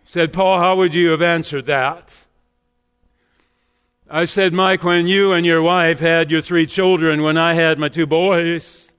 Said, 0.06 0.32
Paul, 0.32 0.58
how 0.58 0.76
would 0.76 0.94
you 0.94 1.10
have 1.10 1.20
answered 1.20 1.66
that? 1.66 2.14
I 4.08 4.25
said, 4.25 4.52
Mike, 4.52 4.84
when 4.84 5.06
you 5.06 5.32
and 5.32 5.44
your 5.44 5.60
wife 5.60 5.98
had 5.98 6.30
your 6.30 6.40
three 6.40 6.66
children, 6.66 7.22
when 7.22 7.36
I 7.36 7.54
had 7.54 7.78
my 7.78 7.88
two 7.88 8.06
boys, 8.06 8.92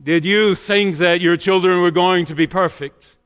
did 0.00 0.24
you 0.24 0.54
think 0.54 0.98
that 0.98 1.20
your 1.20 1.36
children 1.36 1.80
were 1.80 1.90
going 1.90 2.26
to 2.26 2.34
be 2.34 2.46
perfect? 2.46 3.16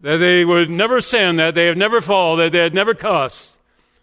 That 0.00 0.16
they 0.16 0.44
would 0.44 0.68
never 0.68 1.00
sin, 1.00 1.36
that 1.36 1.54
they 1.54 1.68
would 1.68 1.78
never 1.78 2.00
fall, 2.00 2.36
that 2.36 2.52
they 2.52 2.62
would 2.62 2.74
never 2.74 2.92
cuss? 2.92 3.54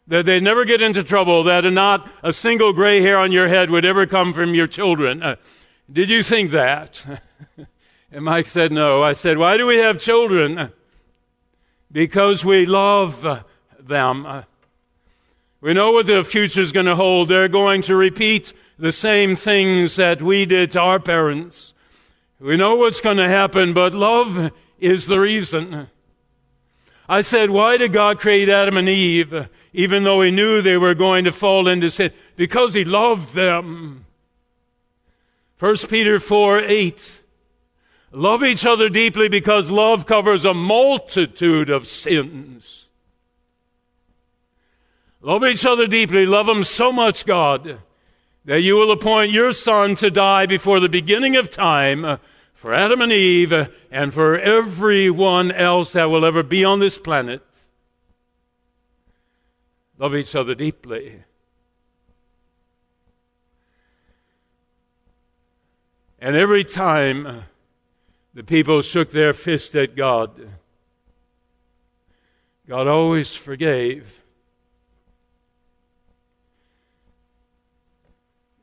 that 0.07 0.25
they'd 0.25 0.43
never 0.43 0.65
get 0.65 0.81
into 0.81 1.03
trouble, 1.03 1.43
that 1.43 1.63
not 1.63 2.09
a 2.21 2.33
single 2.33 2.73
gray 2.73 3.01
hair 3.01 3.17
on 3.17 3.31
your 3.31 3.47
head 3.47 3.69
would 3.69 3.85
ever 3.85 4.05
come 4.05 4.33
from 4.33 4.53
your 4.53 4.67
children. 4.67 5.23
Uh, 5.23 5.35
did 5.89 6.09
you 6.09 6.21
think 6.21 6.51
that? 6.51 7.21
and 8.11 8.25
Mike 8.25 8.47
said, 8.47 8.71
No. 8.73 9.01
I 9.01 9.13
said, 9.13 9.37
Why 9.37 9.55
do 9.55 9.65
we 9.65 9.77
have 9.77 9.99
children? 9.99 10.73
Because 11.91 12.45
we 12.45 12.65
love 12.65 13.25
uh, 13.25 13.43
them. 13.79 14.25
Uh, 14.25 14.43
we 15.59 15.73
know 15.73 15.91
what 15.91 16.07
the 16.07 16.23
future 16.23 16.61
is 16.61 16.71
going 16.71 16.85
to 16.85 16.95
hold. 16.95 17.27
They're 17.27 17.47
going 17.47 17.81
to 17.83 17.95
repeat 17.95 18.53
the 18.79 18.91
same 18.91 19.35
things 19.35 19.95
that 19.97 20.21
we 20.21 20.45
did 20.45 20.71
to 20.71 20.79
our 20.79 20.99
parents. 20.99 21.73
We 22.39 22.57
know 22.57 22.75
what's 22.75 23.01
going 23.01 23.17
to 23.17 23.27
happen, 23.27 23.73
but 23.73 23.93
love 23.93 24.51
is 24.79 25.05
the 25.05 25.19
reason. 25.19 25.87
I 27.07 27.21
said, 27.21 27.49
why 27.49 27.77
did 27.77 27.93
God 27.93 28.19
create 28.19 28.49
Adam 28.49 28.77
and 28.77 28.89
Eve, 28.89 29.47
even 29.73 30.03
though 30.03 30.21
he 30.21 30.31
knew 30.31 30.61
they 30.61 30.77
were 30.77 30.95
going 30.95 31.25
to 31.25 31.31
fall 31.31 31.67
into 31.67 31.91
sin? 31.91 32.11
Because 32.35 32.73
he 32.73 32.83
loved 32.83 33.35
them. 33.35 34.05
1 35.59 35.77
Peter 35.89 36.19
4 36.19 36.59
8. 36.61 37.20
Love 38.13 38.43
each 38.43 38.65
other 38.65 38.89
deeply 38.89 39.29
because 39.29 39.69
love 39.69 40.05
covers 40.05 40.43
a 40.43 40.53
multitude 40.53 41.69
of 41.69 41.87
sins. 41.87 42.87
Love 45.21 45.45
each 45.45 45.65
other 45.65 45.87
deeply. 45.87 46.25
Love 46.25 46.47
them 46.47 46.63
so 46.63 46.91
much, 46.91 47.25
God, 47.25 47.79
that 48.43 48.61
you 48.61 48.75
will 48.75 48.91
appoint 48.91 49.31
your 49.31 49.53
son 49.53 49.95
to 49.95 50.09
die 50.09 50.45
before 50.45 50.79
the 50.79 50.89
beginning 50.89 51.35
of 51.37 51.49
time 51.49 52.17
for 52.53 52.73
Adam 52.73 53.01
and 53.01 53.13
Eve 53.13 53.53
and 53.91 54.13
for 54.13 54.37
everyone 54.37 55.51
else 55.51 55.93
that 55.93 56.09
will 56.09 56.25
ever 56.25 56.43
be 56.43 56.65
on 56.65 56.79
this 56.79 56.97
planet. 56.97 57.41
Love 59.97 60.15
each 60.15 60.35
other 60.35 60.55
deeply. 60.55 61.23
And 66.19 66.35
every 66.35 66.63
time 66.63 67.45
the 68.33 68.43
people 68.43 68.81
shook 68.81 69.11
their 69.11 69.33
fist 69.33 69.75
at 69.75 69.95
God, 69.95 70.49
God 72.67 72.87
always 72.87 73.35
forgave. 73.35 74.21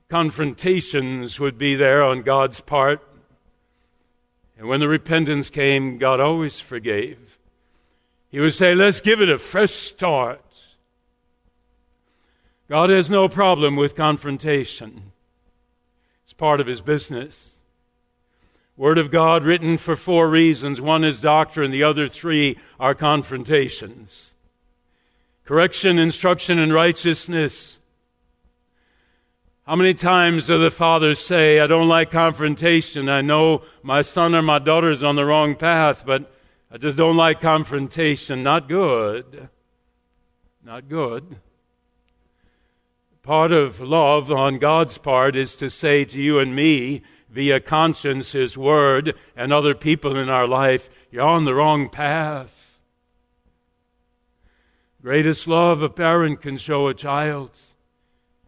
Confrontations 0.08 1.38
would 1.38 1.58
be 1.58 1.74
there 1.74 2.02
on 2.02 2.22
God's 2.22 2.62
part. 2.62 3.06
And 4.56 4.66
when 4.66 4.80
the 4.80 4.88
repentance 4.88 5.50
came, 5.50 5.98
God 5.98 6.20
always 6.20 6.58
forgave. 6.58 7.38
He 8.30 8.40
would 8.40 8.54
say, 8.54 8.74
let's 8.74 9.02
give 9.02 9.20
it 9.20 9.28
a 9.28 9.36
fresh 9.36 9.72
start. 9.72 10.42
God 12.68 12.88
has 12.88 13.10
no 13.10 13.28
problem 13.28 13.76
with 13.76 13.94
confrontation. 13.94 15.12
It's 16.24 16.32
part 16.32 16.60
of 16.60 16.66
his 16.66 16.80
business. 16.80 17.57
Word 18.78 18.96
of 18.96 19.10
God 19.10 19.44
written 19.44 19.76
for 19.76 19.96
four 19.96 20.30
reasons. 20.30 20.80
One 20.80 21.02
is 21.02 21.20
doctrine, 21.20 21.72
the 21.72 21.82
other 21.82 22.06
three 22.06 22.56
are 22.78 22.94
confrontations. 22.94 24.34
Correction, 25.44 25.98
instruction, 25.98 26.60
and 26.60 26.72
righteousness. 26.72 27.80
How 29.66 29.74
many 29.74 29.94
times 29.94 30.46
do 30.46 30.58
the 30.58 30.70
fathers 30.70 31.18
say, 31.18 31.58
I 31.58 31.66
don't 31.66 31.88
like 31.88 32.12
confrontation. 32.12 33.08
I 33.08 33.20
know 33.20 33.62
my 33.82 34.00
son 34.00 34.32
or 34.36 34.42
my 34.42 34.60
daughter 34.60 34.92
is 34.92 35.02
on 35.02 35.16
the 35.16 35.24
wrong 35.24 35.56
path, 35.56 36.04
but 36.06 36.32
I 36.70 36.78
just 36.78 36.96
don't 36.96 37.16
like 37.16 37.40
confrontation. 37.40 38.44
Not 38.44 38.68
good. 38.68 39.48
Not 40.64 40.88
good. 40.88 41.38
Part 43.24 43.50
of 43.50 43.80
love 43.80 44.30
on 44.30 44.60
God's 44.60 44.98
part 44.98 45.34
is 45.34 45.56
to 45.56 45.68
say 45.68 46.04
to 46.04 46.22
you 46.22 46.38
and 46.38 46.54
me, 46.54 47.02
via 47.38 47.58
uh, 47.58 47.60
conscience, 47.60 48.32
His 48.32 48.58
Word, 48.58 49.14
and 49.36 49.52
other 49.52 49.72
people 49.72 50.18
in 50.18 50.28
our 50.28 50.48
life, 50.48 50.90
you're 51.08 51.22
on 51.22 51.44
the 51.44 51.54
wrong 51.54 51.88
path. 51.88 52.80
Greatest 55.00 55.46
love 55.46 55.80
a 55.80 55.88
parent 55.88 56.42
can 56.42 56.58
show 56.58 56.88
a 56.88 56.94
child. 56.94 57.52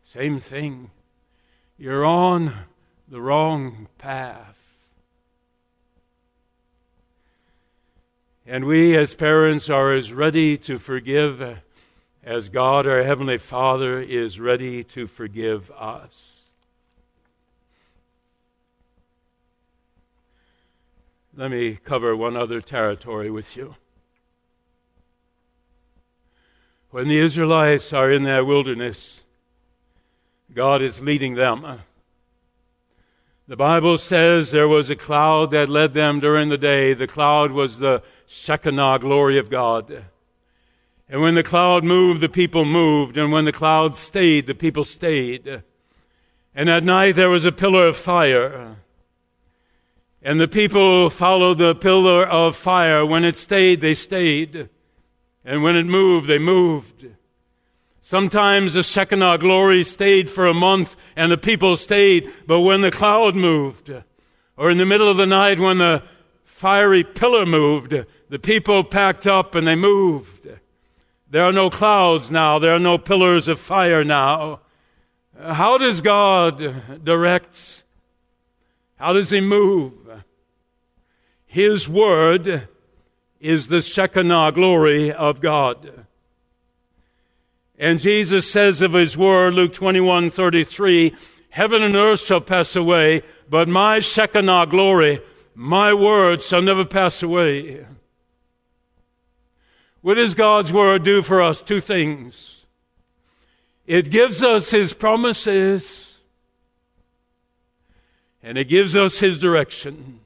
Same 0.03 0.41
thing. 0.41 0.91
You're 1.79 2.05
on 2.05 2.65
the 3.07 3.21
wrong 3.21 3.87
path. 3.97 4.59
And 8.45 8.65
we 8.65 8.97
as 8.97 9.15
parents 9.15 9.71
are 9.71 9.95
as 9.95 10.13
ready 10.13 10.59
to 10.59 10.79
forgive 10.79 11.61
as 12.25 12.49
God, 12.49 12.89
our 12.89 13.05
Heavenly 13.05 13.39
Father, 13.39 14.01
is 14.01 14.41
ready 14.41 14.83
to 14.83 15.07
forgive 15.07 15.71
us. 15.79 16.40
Let 21.41 21.53
me 21.53 21.79
cover 21.83 22.15
one 22.15 22.37
other 22.37 22.61
territory 22.61 23.31
with 23.31 23.57
you. 23.57 23.77
When 26.91 27.09
the 27.09 27.19
Israelites 27.19 27.95
are 27.95 28.13
in 28.13 28.25
that 28.25 28.45
wilderness, 28.45 29.25
God 30.53 30.83
is 30.83 31.01
leading 31.01 31.37
them. 31.37 31.81
The 33.49 33.57
Bible 33.57 33.97
says 33.97 34.51
there 34.51 34.69
was 34.69 34.91
a 34.91 34.97
cloud 34.97 35.51
that 35.53 35.71
led 35.71 35.95
them 35.95 36.21
during 36.21 36.51
the 36.51 36.59
day. 36.59 36.93
The 36.93 37.07
cloud 37.07 37.53
was 37.53 37.79
the 37.79 38.03
Shekinah 38.27 38.99
glory 38.99 39.39
of 39.39 39.49
God. 39.49 40.05
And 41.09 41.23
when 41.23 41.37
the 41.37 41.43
cloud 41.43 41.85
moved, 41.85 42.21
the 42.21 42.29
people 42.29 42.67
moved. 42.67 43.17
And 43.17 43.33
when 43.33 43.47
the 43.47 43.51
cloud 43.51 43.97
stayed, 43.97 44.45
the 44.45 44.55
people 44.55 44.85
stayed. 44.85 45.63
And 46.55 46.69
at 46.69 46.85
night 46.85 47.17
there 47.17 47.31
was 47.31 47.47
a 47.47 47.51
pillar 47.51 47.87
of 47.87 47.97
fire. 47.97 48.77
And 50.23 50.39
the 50.39 50.49
people 50.49 51.09
followed 51.09 51.59
the 51.59 51.75
pillar 51.75 52.27
of 52.27 52.57
fire. 52.57 53.07
When 53.07 53.25
it 53.25 53.37
stayed, 53.37 53.81
they 53.81 53.95
stayed. 53.95 54.69
And 55.45 55.63
when 55.63 55.77
it 55.77 55.87
moved, 55.87 56.29
they 56.29 56.39
moved. 56.39 57.07
Sometimes 58.03 58.75
the 58.75 58.83
Shekinah 58.83 59.39
glory 59.39 59.85
stayed 59.85 60.29
for 60.29 60.47
a 60.47 60.53
month 60.53 60.97
and 61.15 61.31
the 61.31 61.39
people 61.39 61.77
stayed, 61.77 62.29
but 62.47 62.61
when 62.61 62.81
the 62.81 62.91
cloud 62.91 63.37
moved, 63.37 63.95
or 64.57 64.71
in 64.71 64.79
the 64.79 64.85
middle 64.85 65.09
of 65.09 65.17
the 65.17 65.27
night 65.27 65.61
when 65.61 65.79
the 65.79 66.03
fiery 66.45 67.05
pillar 67.05 67.47
moved, 67.47 67.95
the 68.29 68.39
people 68.39 68.83
packed 68.83 69.27
up 69.27 69.55
and 69.55 69.67
they 69.67 69.77
moved. 69.77 70.49
There 71.31 71.45
are 71.45 71.53
no 71.53 71.71
clouds 71.71 72.31
now. 72.31 72.59
There 72.59 72.75
are 72.75 72.81
no 72.81 72.99
pillars 72.99 73.47
of 73.47 73.61
fire 73.61 74.03
now. 74.03 74.61
How 75.41 75.79
does 75.79 76.01
God 76.01 77.05
direct? 77.05 77.80
How 79.01 79.15
does 79.15 79.31
He 79.31 79.41
move? 79.41 79.95
His 81.47 81.89
word 81.89 82.69
is 83.41 83.67
the 83.67 83.81
Shekinah 83.83 84.53
glory 84.53 85.11
of 85.11 85.41
God. 85.41 86.05
And 87.79 87.99
Jesus 87.99 88.49
says 88.49 88.83
of 88.83 88.93
his 88.93 89.17
word, 89.17 89.55
Luke 89.55 89.73
21, 89.73 90.31
33, 90.31 91.17
heaven 91.49 91.83
and 91.83 91.97
earth 91.97 92.21
shall 92.21 92.43
pass 92.43 92.77
away, 92.77 93.23
but 93.49 93.69
my 93.69 94.01
Shekinah 94.01 94.67
glory, 94.67 95.21
my 95.55 95.95
word 95.95 96.43
shall 96.43 96.61
never 96.61 96.85
pass 96.85 97.23
away. 97.23 97.87
What 100.03 100.15
does 100.15 100.35
God's 100.35 100.73
word 100.73 101.05
do 101.05 101.23
for 101.23 101.41
us? 101.41 101.63
Two 101.63 101.81
things. 101.81 102.67
It 103.87 104.11
gives 104.11 104.43
us 104.43 104.71
his 104.71 104.93
promises, 104.93 106.10
and 108.43 108.57
it 108.57 108.65
gives 108.65 108.97
us 108.97 109.21
his 109.21 109.39
direction 109.39 110.21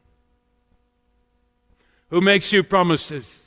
who 2.11 2.21
makes 2.21 2.53
you 2.53 2.63
promises. 2.63 3.47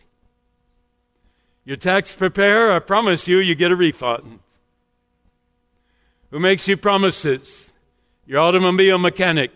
Your 1.64 1.78
tax 1.78 2.14
preparer, 2.14 2.74
I 2.74 2.80
promise 2.80 3.28
you, 3.28 3.40
you 3.40 3.56
get 3.56 3.72
a 3.72 3.76
refund. 3.76 4.40
Who 6.32 6.40
makes 6.40 6.68
you 6.68 6.76
promises? 6.76 7.72
Your 8.26 8.42
automobile 8.42 8.98
mechanic. 8.98 9.52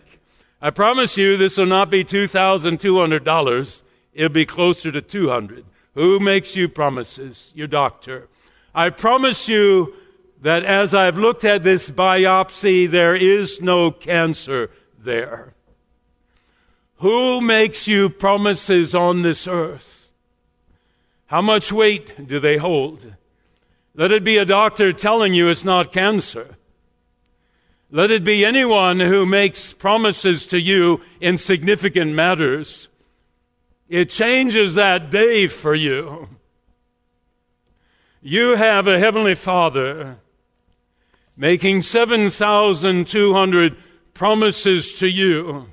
I 0.62 0.70
promise 0.70 1.18
you 1.18 1.36
this 1.36 1.58
will 1.58 1.66
not 1.66 1.90
be 1.90 2.04
$2,200. 2.04 3.82
It'll 4.14 4.28
be 4.30 4.46
closer 4.46 4.92
to 4.92 5.02
200. 5.02 5.64
Who 5.94 6.18
makes 6.18 6.56
you 6.56 6.68
promises? 6.68 7.50
Your 7.54 7.66
doctor. 7.66 8.28
I 8.74 8.88
promise 8.88 9.48
you 9.48 9.94
that 10.40 10.64
as 10.64 10.94
I've 10.94 11.18
looked 11.18 11.44
at 11.44 11.64
this 11.64 11.90
biopsy, 11.90 12.90
there 12.90 13.14
is 13.14 13.60
no 13.60 13.90
cancer 13.90 14.70
there. 15.04 15.54
Who 16.96 17.40
makes 17.40 17.88
you 17.88 18.08
promises 18.08 18.94
on 18.94 19.22
this 19.22 19.48
earth? 19.48 20.10
How 21.26 21.40
much 21.42 21.72
weight 21.72 22.28
do 22.28 22.38
they 22.38 22.58
hold? 22.58 23.14
Let 23.94 24.12
it 24.12 24.22
be 24.24 24.38
a 24.38 24.44
doctor 24.44 24.92
telling 24.92 25.34
you 25.34 25.48
it's 25.48 25.64
not 25.64 25.92
cancer. 25.92 26.56
Let 27.90 28.10
it 28.10 28.24
be 28.24 28.44
anyone 28.44 29.00
who 29.00 29.26
makes 29.26 29.72
promises 29.72 30.46
to 30.46 30.58
you 30.58 31.00
in 31.20 31.36
significant 31.38 32.12
matters. 32.12 32.88
It 33.88 34.08
changes 34.08 34.74
that 34.74 35.10
day 35.10 35.46
for 35.46 35.74
you. 35.74 36.28
You 38.22 38.56
have 38.56 38.86
a 38.86 38.98
Heavenly 38.98 39.34
Father 39.34 40.16
making 41.36 41.82
7,200 41.82 43.76
promises 44.14 44.94
to 44.94 45.06
you 45.06 45.68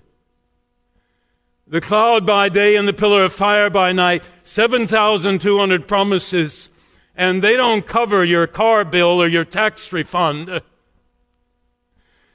the 1.69 1.79
cloud 1.79 2.25
by 2.25 2.49
day 2.49 2.75
and 2.75 2.87
the 2.87 2.93
pillar 2.93 3.23
of 3.23 3.31
fire 3.31 3.69
by 3.69 3.91
night, 3.91 4.23
7,200 4.43 5.87
promises, 5.87 6.69
and 7.15 7.43
they 7.43 7.55
don't 7.55 7.85
cover 7.85 8.25
your 8.25 8.47
car 8.47 8.83
bill 8.83 9.21
or 9.21 9.27
your 9.27 9.45
tax 9.45 9.93
refund. 9.93 10.61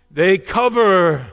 They 0.09 0.39
cover, 0.39 1.33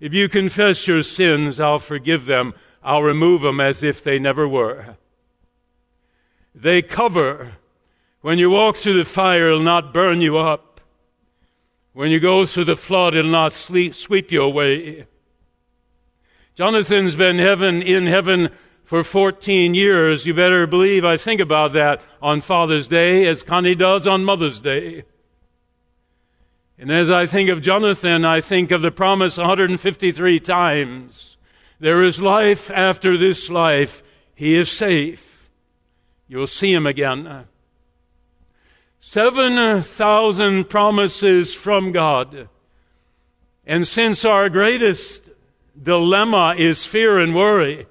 if 0.00 0.12
you 0.12 0.28
confess 0.28 0.88
your 0.88 1.04
sins, 1.04 1.60
I'll 1.60 1.78
forgive 1.78 2.24
them. 2.24 2.52
I'll 2.82 3.04
remove 3.04 3.42
them 3.42 3.60
as 3.60 3.84
if 3.84 4.02
they 4.02 4.18
never 4.18 4.48
were. 4.48 4.96
They 6.52 6.82
cover, 6.82 7.52
when 8.22 8.40
you 8.40 8.50
walk 8.50 8.76
through 8.76 8.98
the 8.98 9.04
fire, 9.04 9.48
it'll 9.48 9.60
not 9.60 9.94
burn 9.94 10.20
you 10.20 10.36
up. 10.36 10.73
When 11.94 12.10
you 12.10 12.18
go 12.18 12.44
through 12.44 12.64
the 12.64 12.74
flood, 12.74 13.14
it'll 13.14 13.30
not 13.30 13.52
sleep, 13.52 13.94
sweep 13.94 14.32
you 14.32 14.42
away. 14.42 15.06
Jonathan's 16.56 17.14
been 17.14 17.38
heaven 17.38 17.82
in 17.82 18.08
heaven 18.08 18.50
for 18.82 19.04
14 19.04 19.74
years. 19.74 20.26
You 20.26 20.34
better 20.34 20.66
believe 20.66 21.04
I 21.04 21.16
think 21.16 21.40
about 21.40 21.72
that 21.74 22.02
on 22.20 22.40
Father's 22.40 22.88
Day 22.88 23.28
as 23.28 23.44
Connie 23.44 23.76
does 23.76 24.08
on 24.08 24.24
Mother's 24.24 24.60
Day. 24.60 25.04
And 26.76 26.90
as 26.90 27.12
I 27.12 27.26
think 27.26 27.48
of 27.48 27.62
Jonathan, 27.62 28.24
I 28.24 28.40
think 28.40 28.72
of 28.72 28.82
the 28.82 28.90
promise 28.90 29.38
153 29.38 30.40
times. 30.40 31.36
There 31.78 32.02
is 32.02 32.20
life 32.20 32.72
after 32.72 33.16
this 33.16 33.48
life. 33.48 34.02
He 34.34 34.56
is 34.56 34.68
safe. 34.68 35.48
You'll 36.26 36.48
see 36.48 36.72
him 36.72 36.88
again. 36.88 37.46
7,000 39.06 40.64
promises 40.64 41.52
from 41.52 41.92
God. 41.92 42.48
And 43.66 43.86
since 43.86 44.24
our 44.24 44.48
greatest 44.48 45.28
dilemma 45.80 46.54
is 46.56 46.86
fear 46.86 47.18
and 47.18 47.34
worry. 47.34 47.86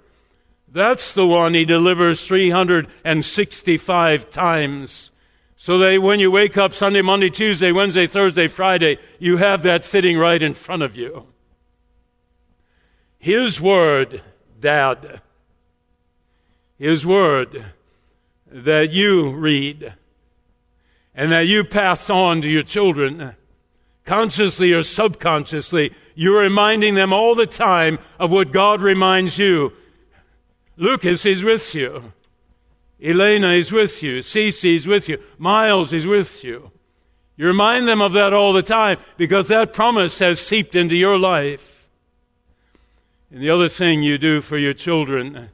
That's 0.67 1.13
the 1.13 1.27
one 1.27 1.53
he 1.53 1.65
delivers 1.65 2.25
365 2.25 4.31
times. 4.31 5.11
So 5.55 5.77
that 5.77 6.01
when 6.01 6.19
you 6.19 6.31
wake 6.31 6.57
up 6.57 6.73
Sunday, 6.73 7.03
Monday, 7.03 7.29
Tuesday, 7.29 7.71
Wednesday, 7.71 8.07
Thursday, 8.07 8.47
Friday, 8.47 8.97
you 9.19 9.37
have 9.37 9.61
that 9.63 9.85
sitting 9.85 10.17
right 10.17 10.41
in 10.41 10.55
front 10.55 10.81
of 10.81 10.97
you. 10.97 11.27
His 13.19 13.61
word, 13.61 14.23
Dad. 14.59 15.21
His 16.79 17.05
word 17.05 17.67
that 18.51 18.89
you 18.89 19.29
read 19.29 19.93
and 21.15 21.31
that 21.31 21.47
you 21.47 21.63
pass 21.63 22.09
on 22.09 22.41
to 22.41 22.49
your 22.49 22.63
children 22.63 23.35
consciously 24.05 24.73
or 24.73 24.83
subconsciously, 24.83 25.93
you're 26.15 26.41
reminding 26.41 26.95
them 26.95 27.13
all 27.13 27.35
the 27.35 27.45
time 27.45 27.99
of 28.19 28.31
what 28.31 28.51
God 28.51 28.81
reminds 28.81 29.37
you. 29.37 29.73
Lucas 30.75 31.25
is 31.25 31.43
with 31.43 31.73
you. 31.73 32.13
Elena 33.01 33.51
is 33.51 33.71
with 33.71 34.01
you. 34.01 34.19
Cece 34.19 34.75
is 34.75 34.87
with 34.87 35.09
you. 35.09 35.21
Miles 35.37 35.93
is 35.93 36.05
with 36.05 36.43
you. 36.43 36.71
You 37.35 37.47
remind 37.47 37.87
them 37.87 38.01
of 38.01 38.13
that 38.13 38.33
all 38.33 38.53
the 38.53 38.61
time 38.61 38.97
because 39.17 39.47
that 39.47 39.73
promise 39.73 40.19
has 40.19 40.39
seeped 40.39 40.75
into 40.75 40.95
your 40.95 41.17
life. 41.17 41.89
And 43.31 43.41
the 43.41 43.49
other 43.49 43.69
thing 43.69 44.03
you 44.03 44.17
do 44.17 44.41
for 44.41 44.57
your 44.57 44.73
children 44.73 45.49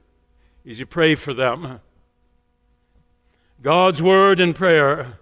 is 0.66 0.80
you 0.80 0.86
pray 0.86 1.16
for 1.16 1.34
them. 1.34 1.80
God's 3.62 4.02
word 4.02 4.40
and 4.40 4.56
prayer. 4.56 5.20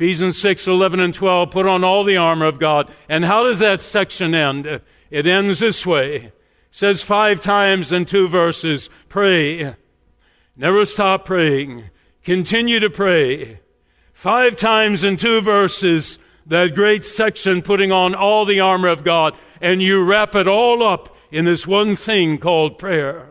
Ephesians 0.00 0.38
6, 0.38 0.66
11 0.66 0.98
and 0.98 1.12
12, 1.12 1.50
put 1.50 1.66
on 1.66 1.84
all 1.84 2.04
the 2.04 2.16
armor 2.16 2.46
of 2.46 2.58
God. 2.58 2.90
And 3.06 3.22
how 3.22 3.44
does 3.44 3.58
that 3.58 3.82
section 3.82 4.34
end? 4.34 4.80
It 5.10 5.26
ends 5.26 5.60
this 5.60 5.84
way. 5.84 6.14
It 6.14 6.34
says 6.70 7.02
five 7.02 7.42
times 7.42 7.92
in 7.92 8.06
two 8.06 8.26
verses, 8.26 8.88
pray. 9.10 9.74
Never 10.56 10.86
stop 10.86 11.26
praying. 11.26 11.90
Continue 12.24 12.80
to 12.80 12.88
pray. 12.88 13.60
Five 14.14 14.56
times 14.56 15.04
in 15.04 15.18
two 15.18 15.42
verses, 15.42 16.18
that 16.46 16.74
great 16.74 17.04
section 17.04 17.60
putting 17.60 17.92
on 17.92 18.14
all 18.14 18.46
the 18.46 18.60
armor 18.60 18.88
of 18.88 19.04
God, 19.04 19.36
and 19.60 19.82
you 19.82 20.02
wrap 20.02 20.34
it 20.34 20.48
all 20.48 20.82
up 20.82 21.14
in 21.30 21.44
this 21.44 21.66
one 21.66 21.94
thing 21.94 22.38
called 22.38 22.78
prayer. 22.78 23.29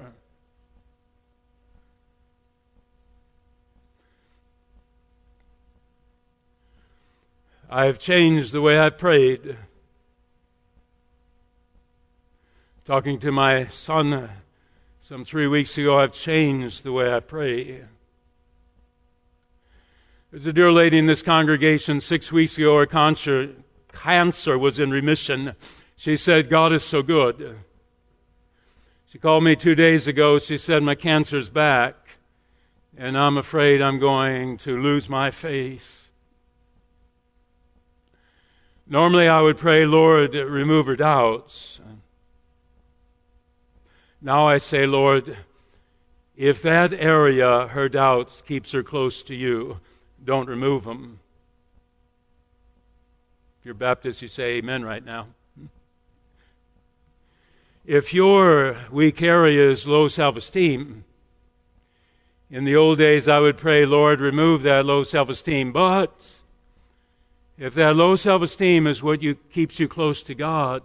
I 7.72 7.86
have 7.86 8.00
changed 8.00 8.52
the 8.52 8.62
way 8.62 8.80
I 8.80 8.90
prayed. 8.90 9.56
Talking 12.84 13.20
to 13.20 13.32
my 13.32 13.68
son 13.68 14.12
uh, 14.12 14.30
some 15.02 15.24
three 15.24 15.46
weeks 15.46 15.78
ago, 15.78 16.00
I've 16.00 16.12
changed 16.12 16.84
the 16.84 16.92
way 16.92 17.14
I 17.14 17.20
pray. 17.20 17.84
There's 20.32 20.48
a 20.48 20.54
dear 20.54 20.72
lady 20.72 20.98
in 20.98 21.06
this 21.06 21.22
congregation 21.22 22.02
six 22.02 22.32
weeks 22.32 22.58
ago, 22.58 22.76
her 22.76 22.88
cancer, 22.88 23.52
cancer 23.94 24.58
was 24.58 24.80
in 24.80 24.90
remission. 24.90 25.54
She 25.96 26.18
said, 26.18 26.50
God 26.50 26.74
is 26.74 26.84
so 26.84 27.04
good. 27.04 27.60
She 29.06 29.20
called 29.20 29.44
me 29.44 29.56
two 29.56 29.76
days 29.76 30.08
ago. 30.08 30.40
She 30.40 30.58
said, 30.58 30.82
My 30.82 30.96
cancer's 30.96 31.50
back, 31.50 32.18
and 32.98 33.16
I'm 33.16 33.38
afraid 33.38 33.80
I'm 33.80 34.00
going 34.00 34.58
to 34.60 34.76
lose 34.76 35.08
my 35.08 35.30
faith. 35.30 36.09
Normally, 38.92 39.28
I 39.28 39.40
would 39.42 39.60
pray, 39.60 39.86
Lord, 39.86 40.34
remove 40.34 40.88
her 40.88 40.96
doubts. 40.96 41.80
Now 44.20 44.48
I 44.48 44.58
say, 44.58 44.88
Lord, 44.88 45.38
if 46.36 46.64
that 46.64 46.92
area, 46.92 47.68
her 47.68 47.88
doubts, 47.88 48.42
keeps 48.42 48.72
her 48.72 48.82
close 48.82 49.22
to 49.24 49.36
you, 49.36 49.80
don't 50.26 50.50
remove 50.50 50.86
them. 50.86 51.20
If 53.60 53.66
you're 53.66 53.76
Baptist, 53.76 54.24
you 54.24 54.28
say 54.28 54.54
amen 54.54 54.84
right 54.84 55.06
now. 55.06 55.28
If 57.86 58.12
your 58.12 58.78
weak 58.92 59.22
area 59.22 59.70
is 59.70 59.86
low 59.86 60.08
self 60.08 60.36
esteem, 60.36 61.04
in 62.50 62.64
the 62.64 62.76
old 62.76 62.98
days 62.98 63.28
I 63.28 63.38
would 63.38 63.58
pray, 63.58 63.86
Lord, 63.86 64.20
remove 64.20 64.64
that 64.64 64.84
low 64.84 65.04
self 65.04 65.30
esteem. 65.30 65.72
But 65.72 66.39
if 67.60 67.74
that 67.74 67.96
low 67.96 68.16
self 68.16 68.42
esteem 68.42 68.88
is 68.88 69.04
what 69.04 69.22
you, 69.22 69.36
keeps 69.36 69.80
you 69.80 69.88
close 69.90 70.24
to 70.24 70.34
God, 70.34 70.82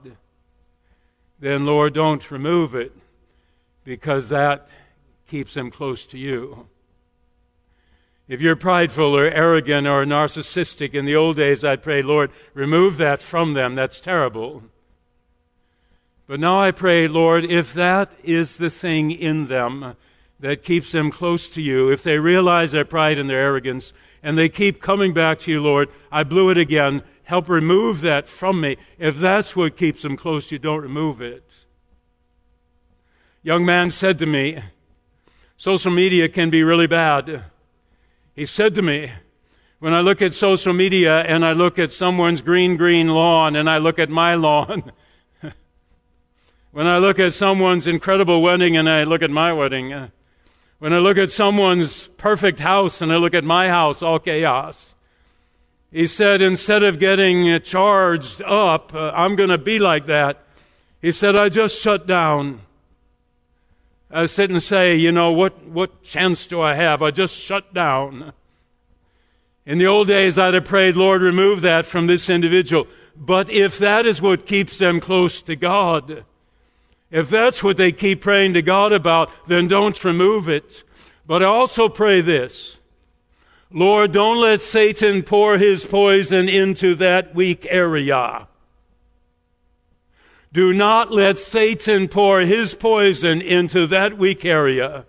then 1.39 1.65
Lord, 1.65 1.95
don't 1.95 2.31
remove 2.31 2.75
it 2.75 2.93
because 3.85 4.29
that 4.29 4.69
keeps 5.29 5.55
them 5.55 5.71
close 5.71 6.05
to 6.07 6.19
you. 6.19 6.67
If 8.27 8.41
you're 8.41 8.57
prideful 8.57 9.17
or 9.17 9.27
arrogant 9.27 9.87
or 9.87 10.05
narcissistic 10.05 10.95
in 10.95 11.05
the 11.05 11.15
old 11.15 11.37
days, 11.37 11.63
I'd 11.63 11.83
pray, 11.83 12.03
Lord, 12.03 12.31
remove 12.55 12.97
that 12.97 13.23
from 13.23 13.53
them. 13.53 13.75
That's 13.75 14.01
terrible. 14.01 14.65
But 16.27 16.41
now 16.41 16.61
I 16.61 16.71
pray, 16.71 17.07
Lord, 17.07 17.45
if 17.45 17.75
that 17.75 18.13
is 18.25 18.57
the 18.57 18.71
thing 18.71 19.11
in 19.11 19.47
them 19.49 19.95
that 20.41 20.65
keeps 20.65 20.93
them 20.93 21.11
close 21.11 21.49
to 21.51 21.61
you, 21.61 21.91
if 21.91 22.03
they 22.03 22.19
realize 22.19 22.73
their 22.73 22.85
pride 22.85 23.19
and 23.19 23.29
their 23.29 23.41
arrogance, 23.41 23.93
and 24.25 24.39
they 24.39 24.49
keep 24.49 24.81
coming 24.81 25.13
back 25.13 25.39
to 25.41 25.51
you, 25.51 25.61
Lord, 25.61 25.91
I 26.11 26.25
blew 26.25 26.49
it 26.49 26.57
again. 26.57 27.03
Help 27.25 27.47
remove 27.47 28.01
that 28.01 28.27
from 28.27 28.59
me. 28.59 28.79
If 28.99 29.19
that's 29.19 29.55
what 29.55 29.77
keeps 29.77 30.03
them 30.03 30.17
close 30.17 30.47
to 30.47 30.55
you, 30.55 30.59
don't 30.59 30.81
remove 30.81 31.21
it. 31.21 31.45
Young 33.43 33.67
man 33.67 33.91
said 33.91 34.19
to 34.21 34.27
me, 34.27 34.63
social 35.59 35.91
media 35.91 36.31
can 36.31 36.49
be 36.49 36.63
really 36.63 36.87
bad. 36.87 37.45
He 38.35 38.47
said 38.47 38.75
to 38.77 38.83
me, 38.83 39.13
when 39.79 39.93
I 39.93 40.01
look 40.01 40.23
at 40.23 40.33
social 40.33 40.73
media 40.73 41.21
and 41.21 41.45
I 41.45 41.53
look 41.53 41.79
at 41.79 41.93
someone's 41.93 42.41
green, 42.41 42.79
green 42.79 43.09
lawn 43.09 43.55
and 43.55 43.69
I 43.69 43.77
look 43.77 43.99
at 43.99 44.09
my 44.09 44.35
lawn, 44.37 44.91
when 46.73 46.87
I 46.87 46.97
look 46.97 47.19
at 47.19 47.35
someone's 47.35 47.87
incredible 47.87 48.41
wedding 48.41 48.75
and 48.75 48.89
I 48.89 49.05
look 49.05 49.21
at 49.21 49.31
my 49.31 49.53
wedding, 49.53 50.11
when 50.85 50.93
I 50.93 50.99
look 50.99 51.17
at 51.17 51.33
someone's 51.33 52.09
perfect 52.19 52.61
house 52.61 53.01
and 53.01 53.11
I 53.11 53.17
look 53.17 53.33
at 53.33 53.43
my 53.43 53.71
house, 53.71 54.03
all 54.03 54.19
chaos. 54.19 54.95
He 55.91 56.07
said, 56.07 56.43
instead 56.43 56.83
of 56.83 56.99
getting 56.99 57.59
charged 57.63 58.43
up, 58.43 58.95
uh, 58.95 59.11
I'm 59.15 59.35
going 59.35 59.49
to 59.49 59.57
be 59.57 59.79
like 59.79 60.05
that. 60.05 60.45
He 61.01 61.11
said, 61.11 61.37
I 61.37 61.49
just 61.49 61.81
shut 61.81 62.07
down. 62.07 62.61
I 64.11 64.27
sit 64.27 64.51
and 64.51 64.63
say, 64.63 64.95
you 64.95 65.11
know, 65.11 65.33
what, 65.33 65.67
what 65.67 66.03
chance 66.03 66.47
do 66.47 66.61
I 66.61 66.75
have? 66.75 67.01
I 67.01 67.11
just 67.11 67.35
shut 67.35 67.73
down. 67.73 68.35
In 69.65 69.79
the 69.79 69.87
old 69.87 70.09
days, 70.09 70.37
I'd 70.37 70.53
have 70.53 70.67
prayed, 70.67 70.97
Lord, 70.97 71.23
remove 71.23 71.63
that 71.63 71.87
from 71.87 72.09
this 72.09 72.29
individual. 72.29 72.87
But 73.17 73.49
if 73.49 73.79
that 73.79 74.05
is 74.05 74.21
what 74.21 74.45
keeps 74.45 74.77
them 74.77 75.01
close 75.01 75.41
to 75.41 75.57
God, 75.57 76.27
if 77.15 77.31
that's 77.31 77.63
what 77.63 77.77
they 77.77 77.93
keep 77.93 78.23
praying 78.23 78.55
to 78.55 78.61
God 78.61 78.91
about, 78.91 79.31
then 79.47 79.69
don't 79.69 80.03
remove 80.03 80.49
it. 80.49 80.83
But 81.25 81.45
I 81.45 81.47
also 81.47 81.89
pray 81.89 82.21
this. 82.21 82.79
Lord, 83.71 84.11
don't 84.11 84.41
let 84.41 84.61
Satan 84.61 85.23
pour 85.23 85.57
his 85.57 85.85
poison 85.85 86.49
into 86.49 86.97
that 86.97 87.33
weak 87.33 87.69
area. 87.71 88.49
Do 90.53 90.73
not 90.73 91.13
let 91.13 91.39
Satan 91.39 92.09
pour 92.09 92.41
his 92.41 92.75
poison 92.75 93.41
into 93.41 93.87
that 93.87 94.19
weak 94.19 94.45
area. 94.45 95.07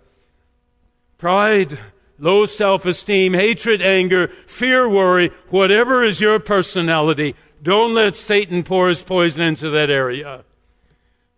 Pride, 1.18 1.76
low 2.20 2.46
self 2.46 2.86
esteem, 2.86 3.34
hatred, 3.34 3.82
anger, 3.82 4.28
fear, 4.46 4.88
worry, 4.88 5.32
whatever 5.48 6.04
is 6.04 6.20
your 6.20 6.38
personality, 6.38 7.34
don't 7.64 7.94
let 7.94 8.14
Satan 8.14 8.62
pour 8.62 8.88
his 8.90 9.02
poison 9.02 9.42
into 9.42 9.70
that 9.70 9.90
area. 9.90 10.44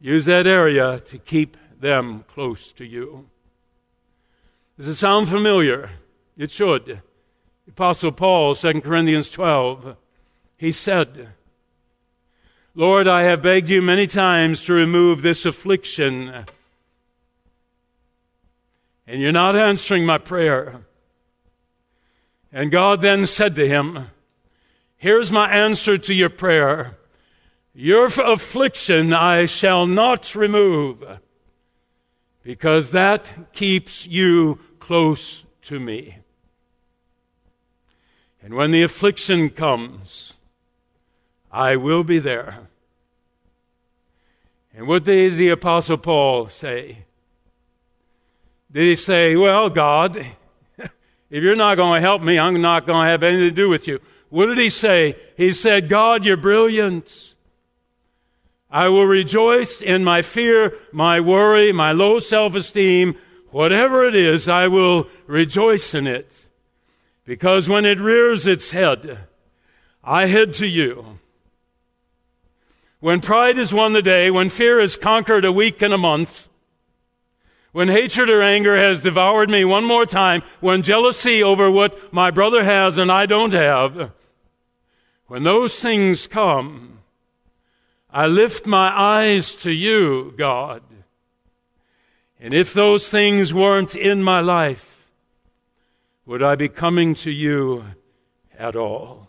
Use 0.00 0.26
that 0.26 0.46
area 0.46 1.00
to 1.00 1.18
keep 1.18 1.56
them 1.80 2.24
close 2.32 2.72
to 2.72 2.84
you. 2.84 3.28
Does 4.76 4.86
it 4.86 4.94
sound 4.94 5.28
familiar? 5.28 5.90
It 6.36 6.50
should. 6.50 7.02
Apostle 7.68 8.12
Paul, 8.12 8.54
2 8.54 8.80
Corinthians 8.80 9.30
12, 9.30 9.96
he 10.56 10.70
said, 10.70 11.30
Lord, 12.74 13.08
I 13.08 13.22
have 13.22 13.42
begged 13.42 13.70
you 13.70 13.82
many 13.82 14.06
times 14.06 14.62
to 14.64 14.72
remove 14.72 15.22
this 15.22 15.44
affliction, 15.44 16.44
and 19.06 19.20
you're 19.20 19.32
not 19.32 19.56
answering 19.56 20.06
my 20.06 20.18
prayer. 20.18 20.82
And 22.52 22.70
God 22.70 23.02
then 23.02 23.26
said 23.26 23.56
to 23.56 23.68
him, 23.68 24.10
Here's 24.96 25.32
my 25.32 25.50
answer 25.50 25.98
to 25.98 26.14
your 26.14 26.30
prayer. 26.30 26.97
Your 27.74 28.06
affliction 28.06 29.12
I 29.12 29.46
shall 29.46 29.86
not 29.86 30.34
remove, 30.34 31.04
because 32.42 32.90
that 32.90 33.52
keeps 33.52 34.06
you 34.06 34.58
close 34.80 35.44
to 35.62 35.78
me. 35.78 36.18
And 38.42 38.54
when 38.54 38.70
the 38.70 38.82
affliction 38.82 39.50
comes, 39.50 40.34
I 41.50 41.76
will 41.76 42.04
be 42.04 42.18
there. 42.18 42.68
And 44.74 44.86
what 44.86 45.04
did 45.04 45.36
the 45.36 45.50
Apostle 45.50 45.98
Paul 45.98 46.48
say? 46.48 47.04
Did 48.70 48.82
he 48.84 48.96
say, 48.96 49.34
Well, 49.34 49.70
God, 49.70 50.16
if 50.78 51.42
you're 51.42 51.56
not 51.56 51.76
going 51.76 51.96
to 51.96 52.00
help 52.00 52.22
me, 52.22 52.38
I'm 52.38 52.60
not 52.60 52.86
going 52.86 53.04
to 53.04 53.10
have 53.10 53.22
anything 53.22 53.48
to 53.48 53.54
do 53.54 53.68
with 53.68 53.88
you? 53.88 53.98
What 54.28 54.46
did 54.46 54.58
he 54.58 54.70
say? 54.70 55.16
He 55.36 55.52
said, 55.52 55.88
God, 55.88 56.24
you're 56.24 56.36
brilliant. 56.36 57.34
I 58.70 58.88
will 58.88 59.06
rejoice 59.06 59.80
in 59.80 60.04
my 60.04 60.22
fear, 60.22 60.74
my 60.92 61.20
worry, 61.20 61.72
my 61.72 61.92
low 61.92 62.18
self 62.18 62.54
esteem, 62.54 63.16
whatever 63.50 64.06
it 64.06 64.14
is, 64.14 64.48
I 64.48 64.68
will 64.68 65.08
rejoice 65.26 65.94
in 65.94 66.06
it. 66.06 66.30
Because 67.24 67.68
when 67.68 67.84
it 67.84 68.00
rears 68.00 68.46
its 68.46 68.70
head, 68.70 69.20
I 70.04 70.26
head 70.26 70.54
to 70.54 70.66
you. 70.66 71.18
when 73.00 73.20
pride 73.20 73.56
has 73.56 73.72
won 73.72 73.92
the 73.92 74.02
day, 74.02 74.30
when 74.30 74.50
fear 74.50 74.80
has 74.80 74.96
conquered 74.96 75.44
a 75.44 75.52
week 75.52 75.82
and 75.82 75.94
a 75.94 75.98
month, 75.98 76.48
when 77.72 77.88
hatred 77.88 78.28
or 78.28 78.42
anger 78.42 78.76
has 78.76 79.02
devoured 79.02 79.48
me 79.48 79.64
one 79.64 79.84
more 79.84 80.06
time, 80.06 80.42
when 80.60 80.82
jealousy 80.82 81.42
over 81.42 81.70
what 81.70 82.12
my 82.12 82.30
brother 82.30 82.64
has 82.64 82.98
and 82.98 83.12
I 83.12 83.24
don't 83.26 83.52
have, 83.52 84.10
when 85.26 85.44
those 85.44 85.78
things 85.78 86.26
come, 86.26 86.97
I 88.10 88.26
lift 88.26 88.66
my 88.66 88.90
eyes 88.98 89.54
to 89.56 89.70
you, 89.70 90.32
God. 90.36 90.82
And 92.40 92.54
if 92.54 92.72
those 92.72 93.08
things 93.08 93.52
weren't 93.52 93.94
in 93.94 94.22
my 94.22 94.40
life, 94.40 95.08
would 96.24 96.42
I 96.42 96.54
be 96.54 96.68
coming 96.68 97.14
to 97.16 97.30
you 97.30 97.84
at 98.58 98.76
all? 98.76 99.28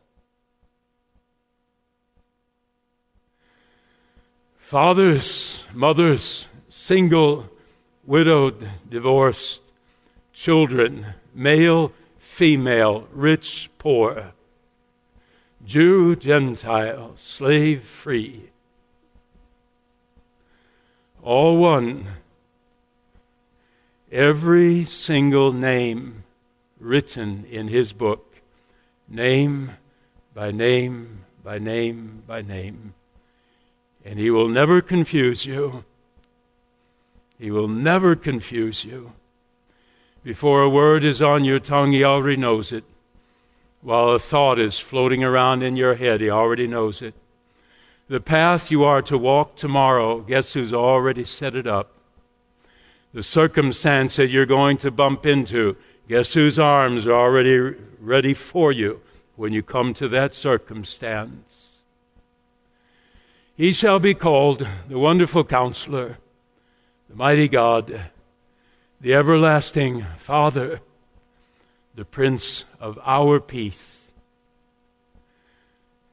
Fathers, 4.59 5.63
mothers, 5.73 6.47
single, 6.69 7.49
widowed, 8.05 8.69
divorced, 8.87 9.61
children, 10.31 11.07
male, 11.33 11.91
female, 12.17 13.07
rich, 13.11 13.69
poor, 13.77 14.33
Jew, 15.65 16.15
Gentile, 16.15 17.15
slave, 17.17 17.83
free, 17.83 18.51
all 21.23 21.58
one, 21.58 22.08
every 24.12 24.86
single 24.86 25.51
name 25.51 26.23
written 26.79 27.45
in 27.45 27.67
his 27.67 27.93
book, 27.93 28.41
name 29.08 29.71
by 30.34 30.51
name 30.51 31.25
by 31.43 31.58
name 31.58 32.23
by 32.25 32.41
name 32.41 32.93
and 34.10 34.19
He 34.19 34.32
will 34.32 34.47
never 34.47 34.82
confuse 34.82 35.45
you. 35.45 35.84
He 37.38 37.51
will 37.51 37.67
never 37.67 38.15
confuse 38.15 38.84
you. 38.84 39.13
Before 40.23 40.62
a 40.62 40.69
word 40.69 41.03
is 41.03 41.21
on 41.21 41.45
your 41.45 41.60
tongue, 41.60 41.91
He 41.91 42.03
already 42.03 42.36
knows 42.36 42.71
it. 42.71 42.84
While 43.82 44.10
a 44.10 44.19
thought 44.19 44.60
is 44.60 44.79
floating 44.79 45.23
around 45.23 45.63
in 45.63 45.77
your 45.77 45.95
head, 45.95 46.21
He 46.21 46.29
already 46.29 46.67
knows 46.67 47.01
it. 47.01 47.13
The 48.10 48.19
path 48.19 48.72
you 48.72 48.84
are 48.84 49.04
to 49.04 49.19
walk 49.19 49.56
tomorrow, 49.56 50.22
guess 50.22 50.54
who's 50.54 50.74
already 50.74 51.24
set 51.24 51.56
it 51.56 51.67
up? 51.67 51.91
The 53.13 53.22
circumstance 53.22 54.15
that 54.15 54.32
you're 54.32 54.48
going 54.48 54.78
to 54.78 54.89
bump 54.89 55.28
into, 55.28 55.78
guess 56.08 56.34
whose 56.34 56.58
arms 56.58 57.06
are 57.06 57.13
already 57.13 57.76
ready 58.00 58.34
for 58.34 58.72
you 58.72 59.02
when 59.36 59.54
you 59.54 59.62
come 59.62 59.93
to 59.93 60.08
that 60.08 60.34
circumstance? 60.34 61.67
He 63.56 63.72
shall 63.72 64.00
be 64.00 64.15
called 64.15 64.67
the 64.88 64.98
Wonderful 64.98 65.43
Counselor, 65.43 66.17
the 67.10 67.15
Mighty 67.15 67.48
God, 67.48 68.06
the 69.00 69.13
Everlasting 69.13 70.08
Father, 70.17 70.82
the 71.93 72.06
Prince 72.06 72.65
of 72.80 72.98
our 73.06 73.39
Peace. 73.39 74.12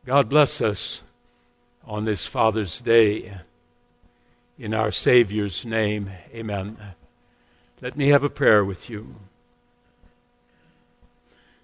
God 0.05 0.29
bless 0.29 0.61
us 0.61 1.01
on 1.87 2.05
this 2.05 2.27
Father's 2.27 2.81
Day. 2.81 3.33
In 4.59 4.75
our 4.75 4.90
Savior's 4.90 5.64
name, 5.64 6.11
amen. 6.35 6.79
Let 7.81 7.96
me 7.96 8.09
have 8.09 8.25
a 8.25 8.31
prayer 8.31 8.64
with 8.64 8.88
you. 8.88 9.16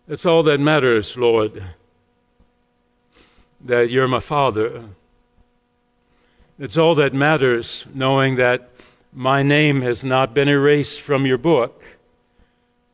That's 0.06 0.26
all 0.26 0.42
that 0.42 0.60
matters, 0.60 1.16
Lord, 1.16 1.62
that 3.60 3.90
you're 3.90 4.08
my 4.08 4.20
Father 4.20 4.84
it's 6.62 6.76
all 6.76 6.94
that 6.94 7.12
matters, 7.12 7.86
knowing 7.92 8.36
that 8.36 8.70
my 9.12 9.42
name 9.42 9.82
has 9.82 10.04
not 10.04 10.32
been 10.32 10.48
erased 10.48 11.00
from 11.00 11.26
your 11.26 11.36
book, 11.36 11.82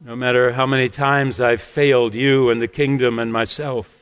no 0.01 0.17
matter 0.17 0.53
how 0.53 0.65
many 0.65 0.89
times 0.89 1.39
I've 1.39 1.61
failed 1.61 2.15
you 2.15 2.49
and 2.49 2.63
the 2.63 2.67
kingdom 2.67 3.19
and 3.19 3.31
myself. 3.31 3.98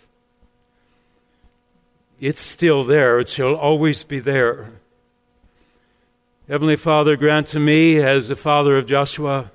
It's 2.18 2.40
still 2.40 2.82
there, 2.82 3.20
it 3.20 3.28
shall 3.28 3.54
always 3.54 4.02
be 4.02 4.20
there. 4.20 4.70
Heavenly 6.48 6.76
Father, 6.76 7.14
grant 7.14 7.48
to 7.48 7.60
me, 7.60 7.98
as 7.98 8.28
the 8.28 8.36
father 8.36 8.78
of 8.78 8.86
Joshua 8.86 9.50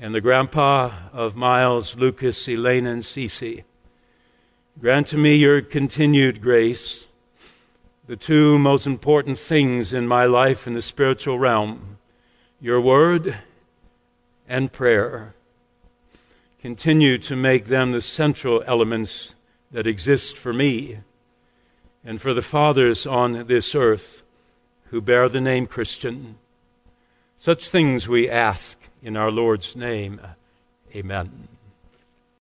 and 0.00 0.14
the 0.14 0.20
grandpa 0.20 0.92
of 1.12 1.34
Miles, 1.34 1.96
Lucas, 1.96 2.48
Elena, 2.48 2.92
and 2.92 3.02
Cece, 3.02 3.64
grant 4.80 5.08
to 5.08 5.16
me 5.16 5.34
your 5.34 5.60
continued 5.60 6.40
grace 6.40 7.06
the 8.06 8.14
two 8.16 8.56
most 8.58 8.86
important 8.86 9.36
things 9.36 9.92
in 9.92 10.06
my 10.06 10.26
life 10.26 10.66
in 10.66 10.74
the 10.74 10.82
spiritual 10.82 11.38
realm 11.38 11.98
your 12.60 12.80
word 12.80 13.36
and 14.48 14.72
prayer. 14.72 15.34
Continue 16.60 17.18
to 17.18 17.34
make 17.34 17.66
them 17.66 17.92
the 17.92 18.00
central 18.00 18.62
elements 18.66 19.34
that 19.72 19.86
exist 19.86 20.36
for 20.36 20.52
me 20.52 20.98
and 22.04 22.20
for 22.20 22.32
the 22.32 22.42
fathers 22.42 23.06
on 23.06 23.46
this 23.46 23.74
earth 23.74 24.22
who 24.90 25.00
bear 25.00 25.28
the 25.28 25.40
name 25.40 25.66
Christian. 25.66 26.36
Such 27.36 27.68
things 27.68 28.08
we 28.08 28.28
ask 28.28 28.78
in 29.02 29.16
our 29.16 29.30
Lord's 29.30 29.76
name. 29.76 30.20
Amen. 30.94 31.47